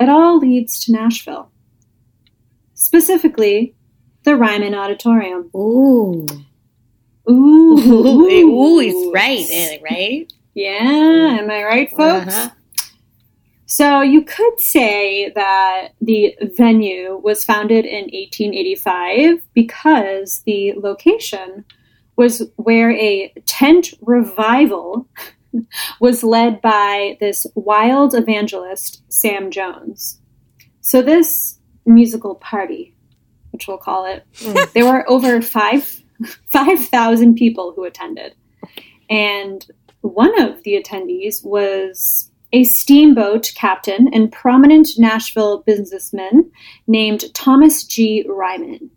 [0.00, 1.50] It all leads to Nashville.
[2.78, 3.74] Specifically,
[4.22, 5.50] the Ryman Auditorium.
[5.54, 6.24] Ooh.
[7.28, 9.80] Ooh, Ooh, he's right.
[9.82, 10.32] Right?
[10.54, 12.34] Yeah, am I right, folks?
[12.34, 12.50] Uh-huh.
[13.66, 21.64] So you could say that the venue was founded in 1885 because the location
[22.16, 25.08] was where a tent revival
[26.00, 30.20] was led by this wild evangelist, Sam Jones.
[30.80, 31.57] So this
[31.88, 32.94] musical party,
[33.50, 34.72] which we'll call it, Mm.
[34.74, 36.02] there were over five
[36.52, 38.34] 5,000 people who attended.
[39.08, 39.64] And
[40.00, 46.50] one of the attendees was a steamboat captain and prominent Nashville businessman
[46.86, 48.24] named Thomas G.
[48.28, 48.90] Ryman.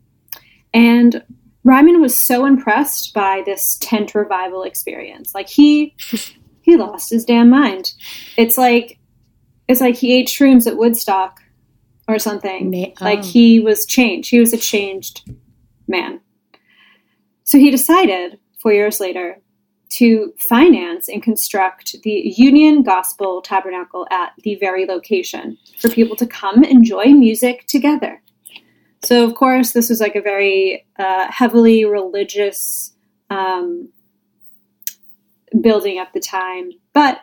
[0.73, 1.23] And
[1.63, 5.35] Ryman was so impressed by this tent revival experience.
[5.35, 5.95] Like he
[6.61, 7.93] he lost his damn mind.
[8.37, 8.97] It's like
[9.67, 11.40] it's like he ate shrooms at Woodstock
[12.07, 12.69] or something.
[12.71, 13.23] Ma- Like oh.
[13.23, 14.29] he was changed.
[14.29, 15.29] He was a changed
[15.87, 16.21] man.
[17.43, 19.37] So he decided four years later
[19.91, 26.25] to finance and construct the Union Gospel Tabernacle at the very location for people to
[26.25, 28.21] come enjoy music together.
[29.03, 32.93] So, of course, this was like a very uh, heavily religious
[33.29, 33.89] um,
[35.59, 37.19] building at the time, but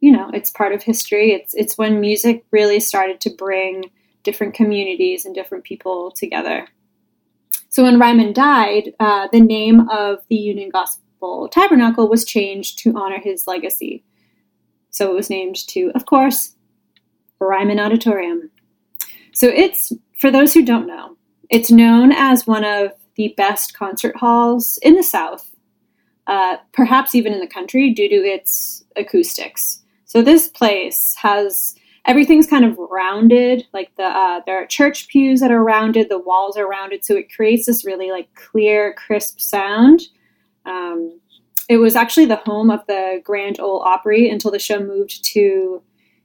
[0.00, 1.32] you know, it's part of history.
[1.32, 3.90] It's it's when music really started to bring
[4.22, 6.68] different communities and different people together.
[7.68, 12.96] So when Ryman died, uh, the name of the Union Gospel Tabernacle was changed to
[12.96, 14.04] honor his legacy.
[14.90, 16.54] So it was named to, of course,
[17.40, 18.50] Ryman Auditorium.
[19.32, 21.16] So it's, for those who don't know,
[21.50, 25.48] it's known as one of the best concert halls in the South,
[26.26, 29.82] uh, perhaps even in the country, due to its acoustics.
[30.08, 31.74] So this place has
[32.06, 36.18] everything's kind of rounded like the uh, there are church pews that are rounded the
[36.18, 40.00] walls are rounded so it creates this really like clear crisp sound.
[40.64, 41.20] Um,
[41.68, 45.82] it was actually the home of the grand ole opry until the show moved to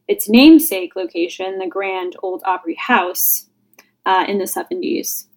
[0.07, 3.49] its namesake location the grand ole opry house
[4.05, 5.27] uh, in the 70s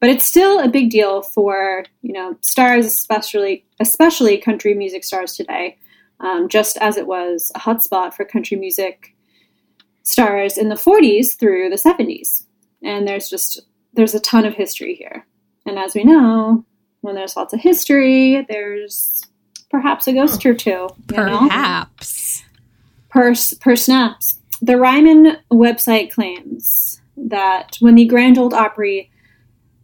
[0.00, 5.34] but it's still a big deal for you know stars especially especially country music stars
[5.34, 5.76] today
[6.20, 9.14] um, just as it was a hotspot for country music
[10.02, 12.44] stars in the 40s through the 70s.
[12.82, 13.60] And there's just
[13.94, 15.26] there's a ton of history here.
[15.64, 16.64] And as we know,
[17.00, 19.22] when there's lots of history, there's
[19.70, 20.88] perhaps a ghost or two.
[21.10, 21.48] you know?
[21.48, 22.44] Perhaps.
[23.08, 24.38] per, per snaps.
[24.62, 29.10] The Ryman website claims that when the Grand Ole Opry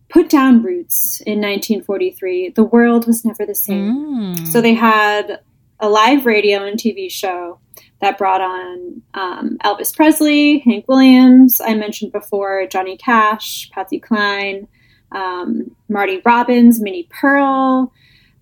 [0.09, 4.37] put down roots in 1943, the world was never the same.
[4.37, 4.47] Mm.
[4.47, 5.41] So they had
[5.83, 7.59] a live radio and TV show
[8.01, 14.69] that brought on um, Elvis Presley, Hank Williams, I mentioned before, Johnny Cash, Patsy Cline,
[15.11, 17.93] um, Marty Robbins, Minnie Pearl,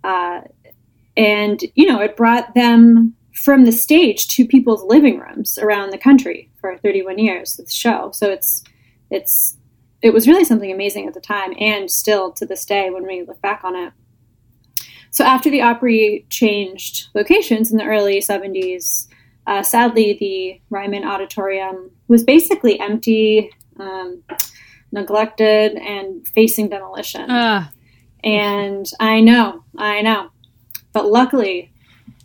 [0.05, 0.43] uh,
[1.17, 5.99] and you know it brought them from the stage to people's living rooms around the
[5.99, 8.11] country for 31 years of the show.
[8.13, 8.63] So it's
[9.11, 9.57] it's
[10.03, 13.23] it was really something amazing at the time, and still to this day when we
[13.23, 13.93] look back on it.
[15.11, 19.09] So after the Opry changed locations in the early 70s,
[19.47, 24.23] uh, sadly, the Ryman Auditorium was basically empty, um,
[24.93, 27.31] neglected, and facing demolition.
[27.31, 27.69] Uh,
[28.23, 30.31] And I know, I know.
[30.93, 31.73] But luckily,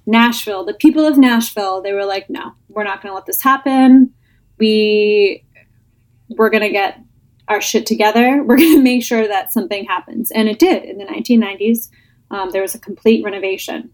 [0.05, 3.41] Nashville, the people of Nashville, they were like, no, we're not going to let this
[3.41, 4.13] happen.
[4.59, 5.43] We,
[6.29, 6.99] we're going to get
[7.47, 8.43] our shit together.
[8.43, 10.31] We're going to make sure that something happens.
[10.31, 11.89] And it did in the 1990s.
[12.35, 13.91] Um, there was a complete renovation.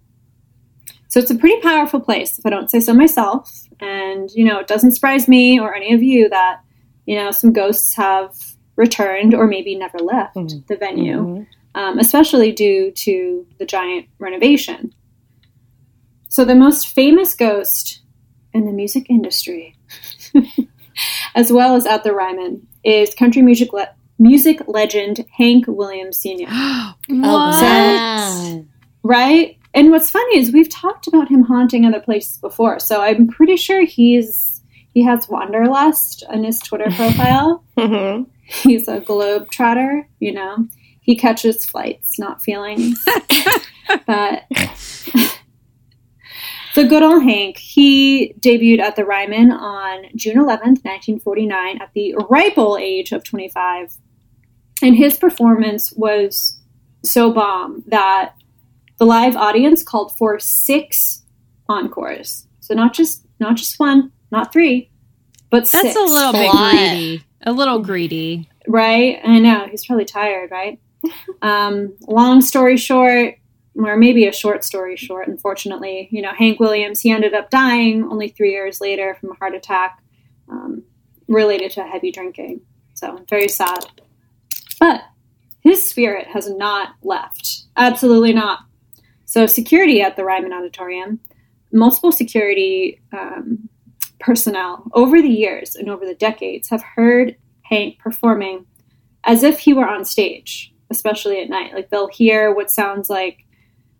[1.09, 3.51] So it's a pretty powerful place, if I don't say so myself.
[3.79, 6.61] And, you know, it doesn't surprise me or any of you that,
[7.05, 8.33] you know, some ghosts have
[8.77, 10.65] returned or maybe never left Mhm.
[10.67, 11.47] the venue, Mhm.
[11.75, 14.91] um, especially due to the giant renovation.
[16.29, 18.01] So the most famous ghost
[18.53, 19.75] in the music industry,
[21.35, 26.47] as well as at the Ryman, is country music le- music legend Hank Williams Sr.
[27.09, 28.63] what?
[29.03, 29.57] Right?
[29.73, 33.57] And what's funny is we've talked about him haunting other places before, so I'm pretty
[33.57, 34.61] sure he's
[34.93, 37.63] he has wanderlust on his Twitter profile.
[37.77, 38.27] Mhm.
[38.45, 40.67] he's a globe trotter, you know.
[41.01, 43.03] He catches flights, not feelings.
[44.05, 44.43] but
[46.75, 52.13] the good old Hank, he debuted at the Ryman on June 11th, 1949, at the
[52.29, 53.97] ripe old age of 25.
[54.81, 56.59] And his performance was
[57.03, 58.33] so bomb that
[58.97, 61.23] the live audience called for six
[61.67, 62.47] encores.
[62.59, 64.91] So not just not just one, not three,
[65.49, 65.95] but That's six.
[65.95, 67.23] a little bit greedy.
[67.43, 68.49] A little greedy.
[68.67, 69.19] Right?
[69.23, 69.67] I know.
[69.69, 70.79] He's probably tired, right?
[71.41, 73.35] um, long story short,
[73.75, 78.03] or maybe a short story short, unfortunately, you know, Hank Williams, he ended up dying
[78.03, 80.01] only three years later from a heart attack
[80.49, 80.83] um,
[81.27, 82.61] related to heavy drinking.
[82.93, 83.85] So, very sad.
[84.81, 85.03] But
[85.61, 87.65] his spirit has not left.
[87.77, 88.61] Absolutely not.
[89.25, 91.19] So, security at the Ryman Auditorium,
[91.71, 93.69] multiple security um,
[94.19, 98.65] personnel over the years and over the decades have heard Hank performing
[99.23, 101.75] as if he were on stage, especially at night.
[101.75, 103.45] Like they'll hear what sounds like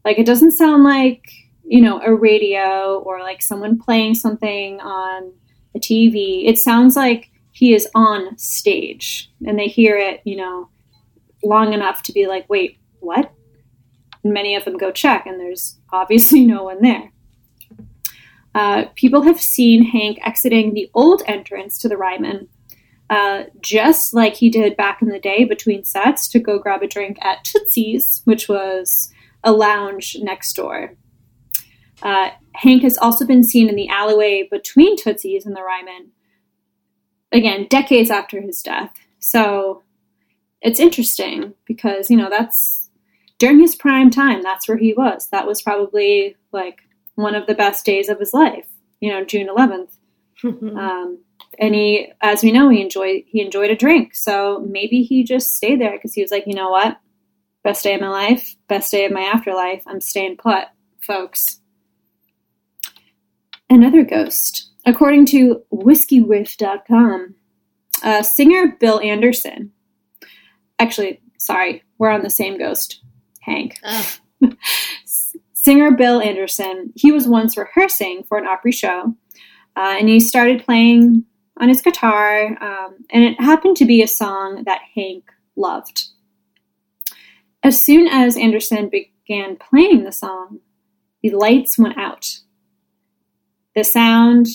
[0.04, 1.24] like it doesn't sound like,
[1.64, 5.32] you know, a radio or like someone playing something on
[5.76, 6.48] a TV.
[6.48, 7.31] It sounds like
[7.62, 10.68] he is on stage and they hear it, you know,
[11.44, 13.32] long enough to be like, "Wait, what?"
[14.24, 17.12] And many of them go check and there's obviously no one there.
[18.56, 22.50] Uh, people have seen Hank exiting the old entrance to the Ryman,
[23.12, 26.88] uh, just like he did back in the day between sets to go grab a
[26.88, 30.96] drink at Tootsie's, which was a lounge next door.
[32.02, 36.12] Uh, Hank has also been seen in the alleyway between Tootsie's and the Ryman,
[37.32, 38.94] again, decades after his death.
[39.20, 39.84] So
[40.62, 42.90] it's interesting because, you know, that's
[43.40, 45.28] during his prime time, that's where he was.
[45.30, 46.82] That was probably like
[47.16, 48.68] one of the best days of his life,
[49.00, 49.90] you know, June 11th.
[50.44, 51.20] Um,
[51.60, 54.16] and he, as we know, he enjoyed he enjoyed a drink.
[54.16, 56.98] So maybe he just stayed there because he was like, you know what,
[57.64, 59.84] best day of my life, best day of my afterlife.
[59.86, 60.66] I'm staying put,
[61.00, 61.60] folks.
[63.70, 67.36] Another ghost, according to whiskeyriff.com,
[68.04, 69.72] uh, singer Bill Anderson.
[70.80, 73.02] Actually, sorry, we're on the same ghost,
[73.42, 73.78] Hank.
[73.84, 74.18] Oh.
[75.54, 79.16] Singer Bill Anderson, he was once rehearsing for an Opry show,
[79.76, 81.24] uh, and he started playing
[81.60, 85.26] on his guitar, um, and it happened to be a song that Hank
[85.56, 86.08] loved.
[87.62, 90.62] As soon as Anderson began playing the song,
[91.22, 92.26] the lights went out.
[93.76, 94.48] The sound,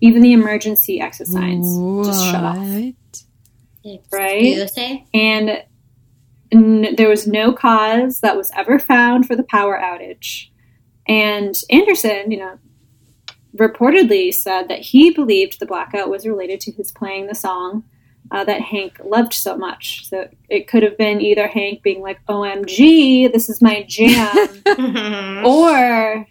[0.00, 1.66] even the emergency exit signs,
[2.06, 2.56] just shut off.
[2.56, 3.22] What?
[4.12, 4.56] Right?
[5.14, 5.62] And
[6.52, 10.48] n- there was no cause that was ever found for the power outage.
[11.06, 12.58] And Anderson, you know,
[13.56, 17.84] reportedly said that he believed the blackout was related to his playing the song
[18.30, 20.06] uh, that Hank loved so much.
[20.08, 24.48] So it could have been either Hank being like, "OMG, this is my jam,"
[25.44, 26.26] or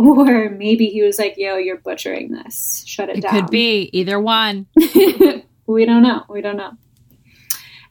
[0.00, 2.82] or maybe he was like, "Yo, you're butchering this.
[2.86, 3.18] Shut it, down.
[3.18, 4.66] It down." could be either one.
[5.66, 6.24] we don't know.
[6.28, 6.72] We don't know.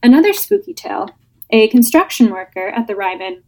[0.01, 1.10] Another spooky tale
[1.49, 3.43] a construction worker at the Ryman.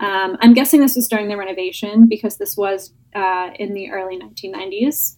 [0.00, 4.18] Um, I'm guessing this was during the renovation because this was uh, in the early
[4.18, 5.16] 1990s.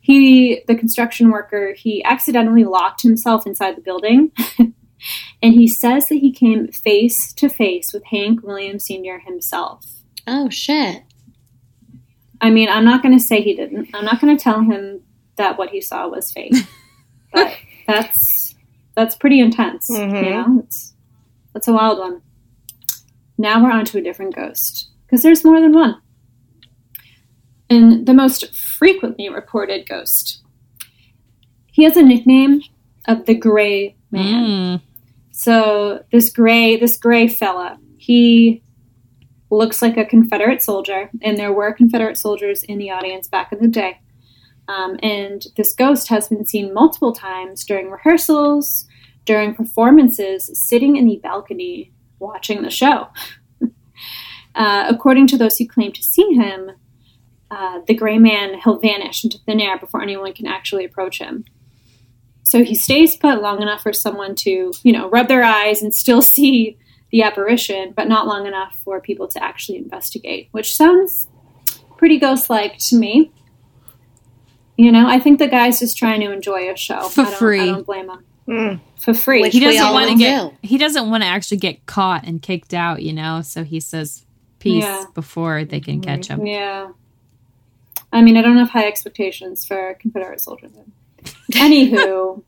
[0.00, 6.16] He, the construction worker, he accidentally locked himself inside the building and he says that
[6.16, 9.18] he came face to face with Hank Williams Sr.
[9.20, 9.84] himself.
[10.26, 11.02] Oh shit.
[12.40, 13.88] I mean, I'm not going to say he didn't.
[13.94, 15.02] I'm not going to tell him
[15.36, 16.54] that what he saw was fake.
[17.32, 18.54] but that's
[18.94, 19.88] that's pretty intense.
[19.90, 20.24] Mhm.
[20.24, 20.94] You know, it's
[21.52, 22.22] that's a wild one.
[23.36, 26.00] Now we're on to a different ghost because there's more than one.
[27.70, 30.42] And the most frequently reported ghost.
[31.66, 32.62] He has a nickname
[33.06, 34.44] of the Gray Man.
[34.44, 34.82] Mm.
[35.30, 38.62] So this gray, this gray fella, he
[39.50, 43.60] looks like a Confederate soldier, and there were Confederate soldiers in the audience back in
[43.60, 44.00] the day.
[44.68, 48.86] Um, and this ghost has been seen multiple times during rehearsals,
[49.24, 53.08] during performances, sitting in the balcony watching the show.
[54.54, 56.72] uh, according to those who claim to see him,
[57.50, 61.44] uh, the gray man he'll vanish into thin air before anyone can actually approach him.
[62.42, 65.94] So he stays put long enough for someone to, you know, rub their eyes and
[65.94, 66.76] still see
[67.10, 71.26] the apparition, but not long enough for people to actually investigate, which sounds
[71.96, 73.30] pretty ghost like to me.
[74.76, 77.08] You know, I think the guy's just trying to enjoy a show.
[77.08, 77.60] For I don't, free.
[77.60, 78.24] I don't blame him.
[78.46, 78.80] Mm.
[79.00, 79.42] For free.
[79.42, 80.40] Which He doesn't want to get.
[80.50, 80.56] do.
[80.62, 83.02] He doesn't want to actually get caught and kicked out.
[83.02, 84.24] You know, so he says
[84.60, 85.04] peace Yeah.
[85.14, 86.46] before they can catch him.
[86.46, 86.90] Yeah.
[88.12, 90.70] I mean, I don't have high expectations for Confederate soldiers.
[91.52, 92.42] Anywho,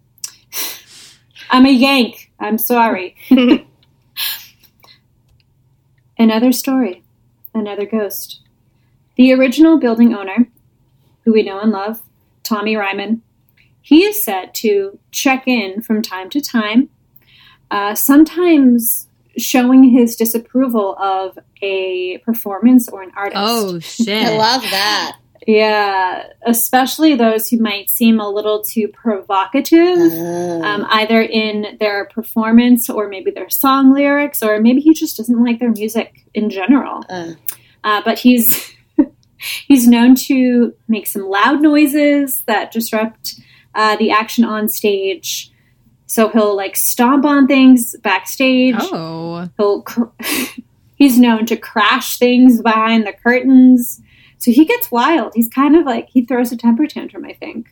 [1.50, 2.30] I'm a Yank.
[2.38, 3.16] I'm sorry.
[6.20, 7.02] another story,
[7.54, 8.40] another ghost.
[9.16, 10.48] The original building owner,
[11.24, 12.02] who we know and love,
[12.42, 13.22] Tommy Ryman,
[13.80, 16.90] he is said to check in from time to time,
[17.70, 19.08] uh, sometimes
[19.38, 23.40] showing his disapproval of a performance or an artist.
[23.42, 24.26] Oh shit!
[24.26, 25.18] I love that.
[25.46, 30.62] Yeah, especially those who might seem a little too provocative, Oh.
[30.62, 35.42] um, either in their performance or maybe their song lyrics, or maybe he just doesn't
[35.42, 37.02] like their music in general.
[37.08, 37.32] Uh,
[37.82, 38.74] Uh, but he's
[39.66, 43.40] he's known to make some loud noises that disrupt
[43.74, 45.50] uh, the action on stage.
[46.06, 48.74] So he'll like stomp on things backstage.
[48.78, 50.12] Oh, He'll cr-
[50.96, 54.02] he's known to crash things behind the curtains.
[54.40, 55.32] So he gets wild.
[55.34, 57.24] He's kind of like he throws a temper tantrum.
[57.24, 57.68] I think.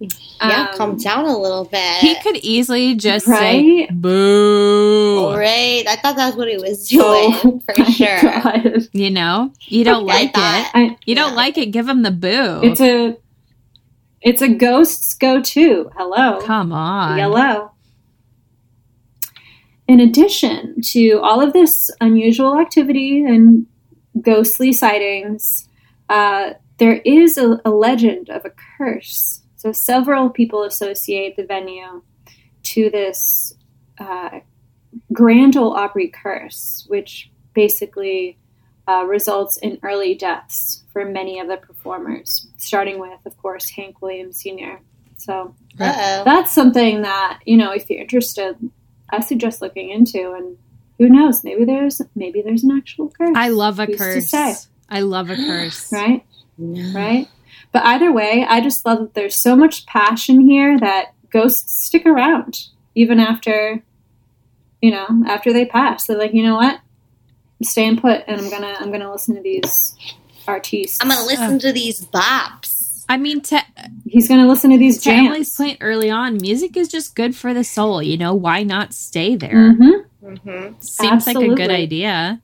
[0.00, 1.96] yeah, Um, calm down a little bit.
[2.00, 3.88] he could easily just say Right?
[4.00, 5.84] "boo." Right.
[5.88, 8.20] I thought that's what he was Oh, doing for sure.
[8.20, 8.88] God.
[8.92, 10.34] You know, you don't Yeah, I like it.
[10.74, 11.36] I, You don't Yeah.
[11.36, 11.66] like it.
[11.70, 12.60] Give him the boo.
[12.64, 13.16] it's a
[14.20, 15.90] it's a ghost's go to.
[15.96, 16.40] Hello.
[16.42, 17.16] Come on.
[17.16, 17.70] Yellow.
[19.86, 23.66] In addition to all of this unusual activity and
[24.20, 25.67] ghostly sightings,
[26.08, 29.42] uh, there is a, a legend of a curse.
[29.56, 32.02] So several people associate the venue
[32.64, 33.54] to this
[33.98, 34.40] uh,
[35.12, 38.38] Grand Ole Opry curse, which basically
[38.86, 44.00] uh, results in early deaths for many of the performers, starting with, of course, Hank
[44.00, 44.80] Williams Sr.
[45.18, 46.24] So Uh-oh.
[46.24, 48.56] that's something that you know if you're interested
[49.10, 50.56] i suggest looking into and
[50.98, 54.68] who knows maybe there's maybe there's an actual curse I love a Who's to curse.
[54.90, 54.96] Say?
[54.96, 55.92] I love a curse.
[55.92, 56.24] right
[56.56, 56.98] No.
[56.98, 57.28] right
[57.72, 62.06] but either way i just love that there's so much passion here that ghosts stick
[62.06, 62.54] around
[62.94, 63.82] even after
[64.80, 68.50] you know after they pass they're like you know what i'm staying put and i'm
[68.50, 69.94] gonna i'm gonna listen to these
[70.46, 73.04] artistes I'm going to listen to these bops.
[73.06, 73.58] I mean, te-
[74.06, 77.52] he's gonna listen to these to Emily's point early on, music is just good for
[77.52, 78.02] the soul.
[78.02, 79.72] You know, why not stay there?
[79.74, 79.90] hmm
[80.22, 80.80] Mm-hmm.
[80.80, 82.40] Seems like a good idea.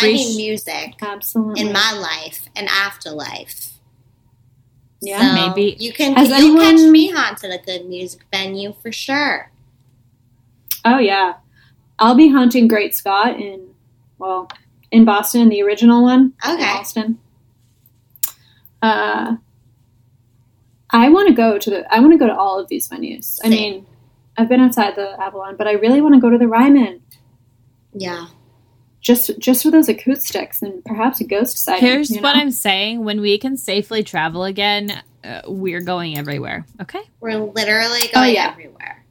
[0.00, 3.74] I need music absolutely in my life and afterlife.
[5.00, 8.90] yeah So Maybe- you can Has catch anyone- me haunting a good music venue for
[8.92, 9.50] sure.
[10.84, 11.34] Oh yeah,
[11.98, 13.68] I'll be haunting Great Scott in
[14.18, 14.48] well
[14.90, 16.62] in Boston, the original one in Okay.
[16.64, 17.18] Boston.
[18.80, 19.36] Uh,
[20.90, 21.94] I want to go to the.
[21.94, 23.38] I want to go to all of these venues.
[23.44, 23.86] I mean,
[24.36, 27.02] I've been outside the Avalon, but I really want to go to the Ryman
[27.92, 28.26] Yeah.
[29.00, 31.86] Just just for those acoustics and perhaps a ghost sighting.
[31.88, 32.36] Here's you what?
[32.36, 36.66] I'm saying: when we can safely travel again, uh, we're going everywhere.
[36.82, 37.00] Okay.
[37.20, 38.50] We're literally going Oh, yeah.
[38.52, 39.04] everywhere.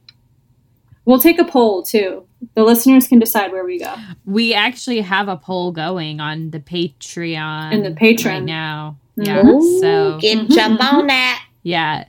[1.04, 2.26] We'll take a poll too.
[2.54, 3.94] The listeners can decide where we go.
[4.26, 8.24] We actually have a poll going on the Patreon In the Patreon.
[8.26, 8.98] right now.
[9.18, 9.26] Mhm.
[9.26, 9.46] Yeah.
[9.46, 11.42] Ooh, So get Mhm, jump on that.
[11.62, 12.04] yeah.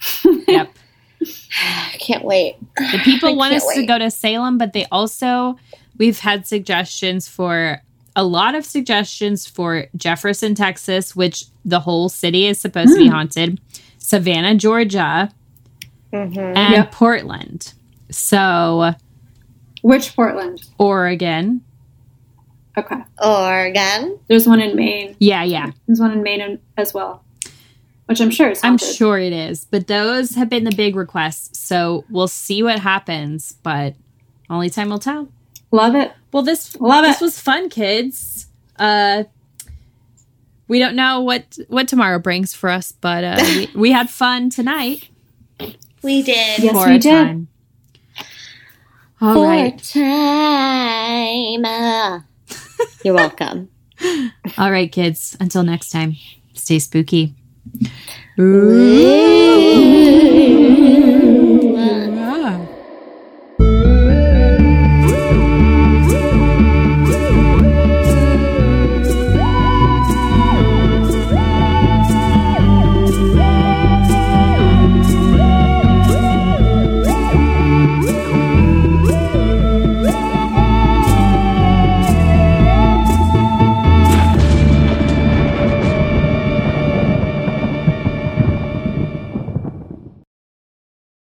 [0.48, 0.72] Yep.
[1.60, 2.56] I can't wait.
[2.76, 5.56] The people I want can't us to go to Salem, but they also
[5.98, 7.82] we've had suggestions for
[8.16, 13.06] a lot of suggestions for Jefferson, Texas, which the whole city is supposed to be
[13.06, 13.12] Hmm.
[13.14, 13.60] haunted.
[13.98, 15.30] Savannah, Georgia,
[16.12, 16.56] Mhm.
[16.56, 16.92] and Yep.
[16.92, 17.74] Portland.
[18.10, 18.94] So,
[19.82, 20.62] Which Portland?
[20.78, 21.60] Oregon.
[22.76, 22.96] Okay.
[23.22, 24.18] Oregon.
[24.28, 25.14] There's one in Maine.
[25.20, 25.70] Yeah, yeah.
[25.86, 27.22] There's one in Maine as well,
[28.06, 28.88] which I'm sure is Haunted.
[28.88, 29.64] I'm sure it is.
[29.70, 31.58] But those have been the big requests.
[31.58, 33.94] So, we'll see what happens, but
[34.50, 35.28] only time will tell.
[35.70, 36.12] Love it.
[36.32, 37.24] Well, this Love this it.
[37.24, 38.46] was fun, kids.
[38.78, 39.24] Uh
[40.68, 44.50] we don't know what what tomorrow brings for us, but uh we, we had fun
[44.50, 45.08] tonight
[46.02, 46.60] We did.
[46.60, 47.10] Yes, for we a did.
[47.10, 47.48] time.
[49.20, 49.82] All For right.
[49.82, 51.64] time.
[53.04, 53.68] You're welcome.
[54.56, 55.36] All right, kids.
[55.40, 56.14] Until next time.
[56.54, 57.34] Stay spooky.
[58.38, 58.68] Ooh.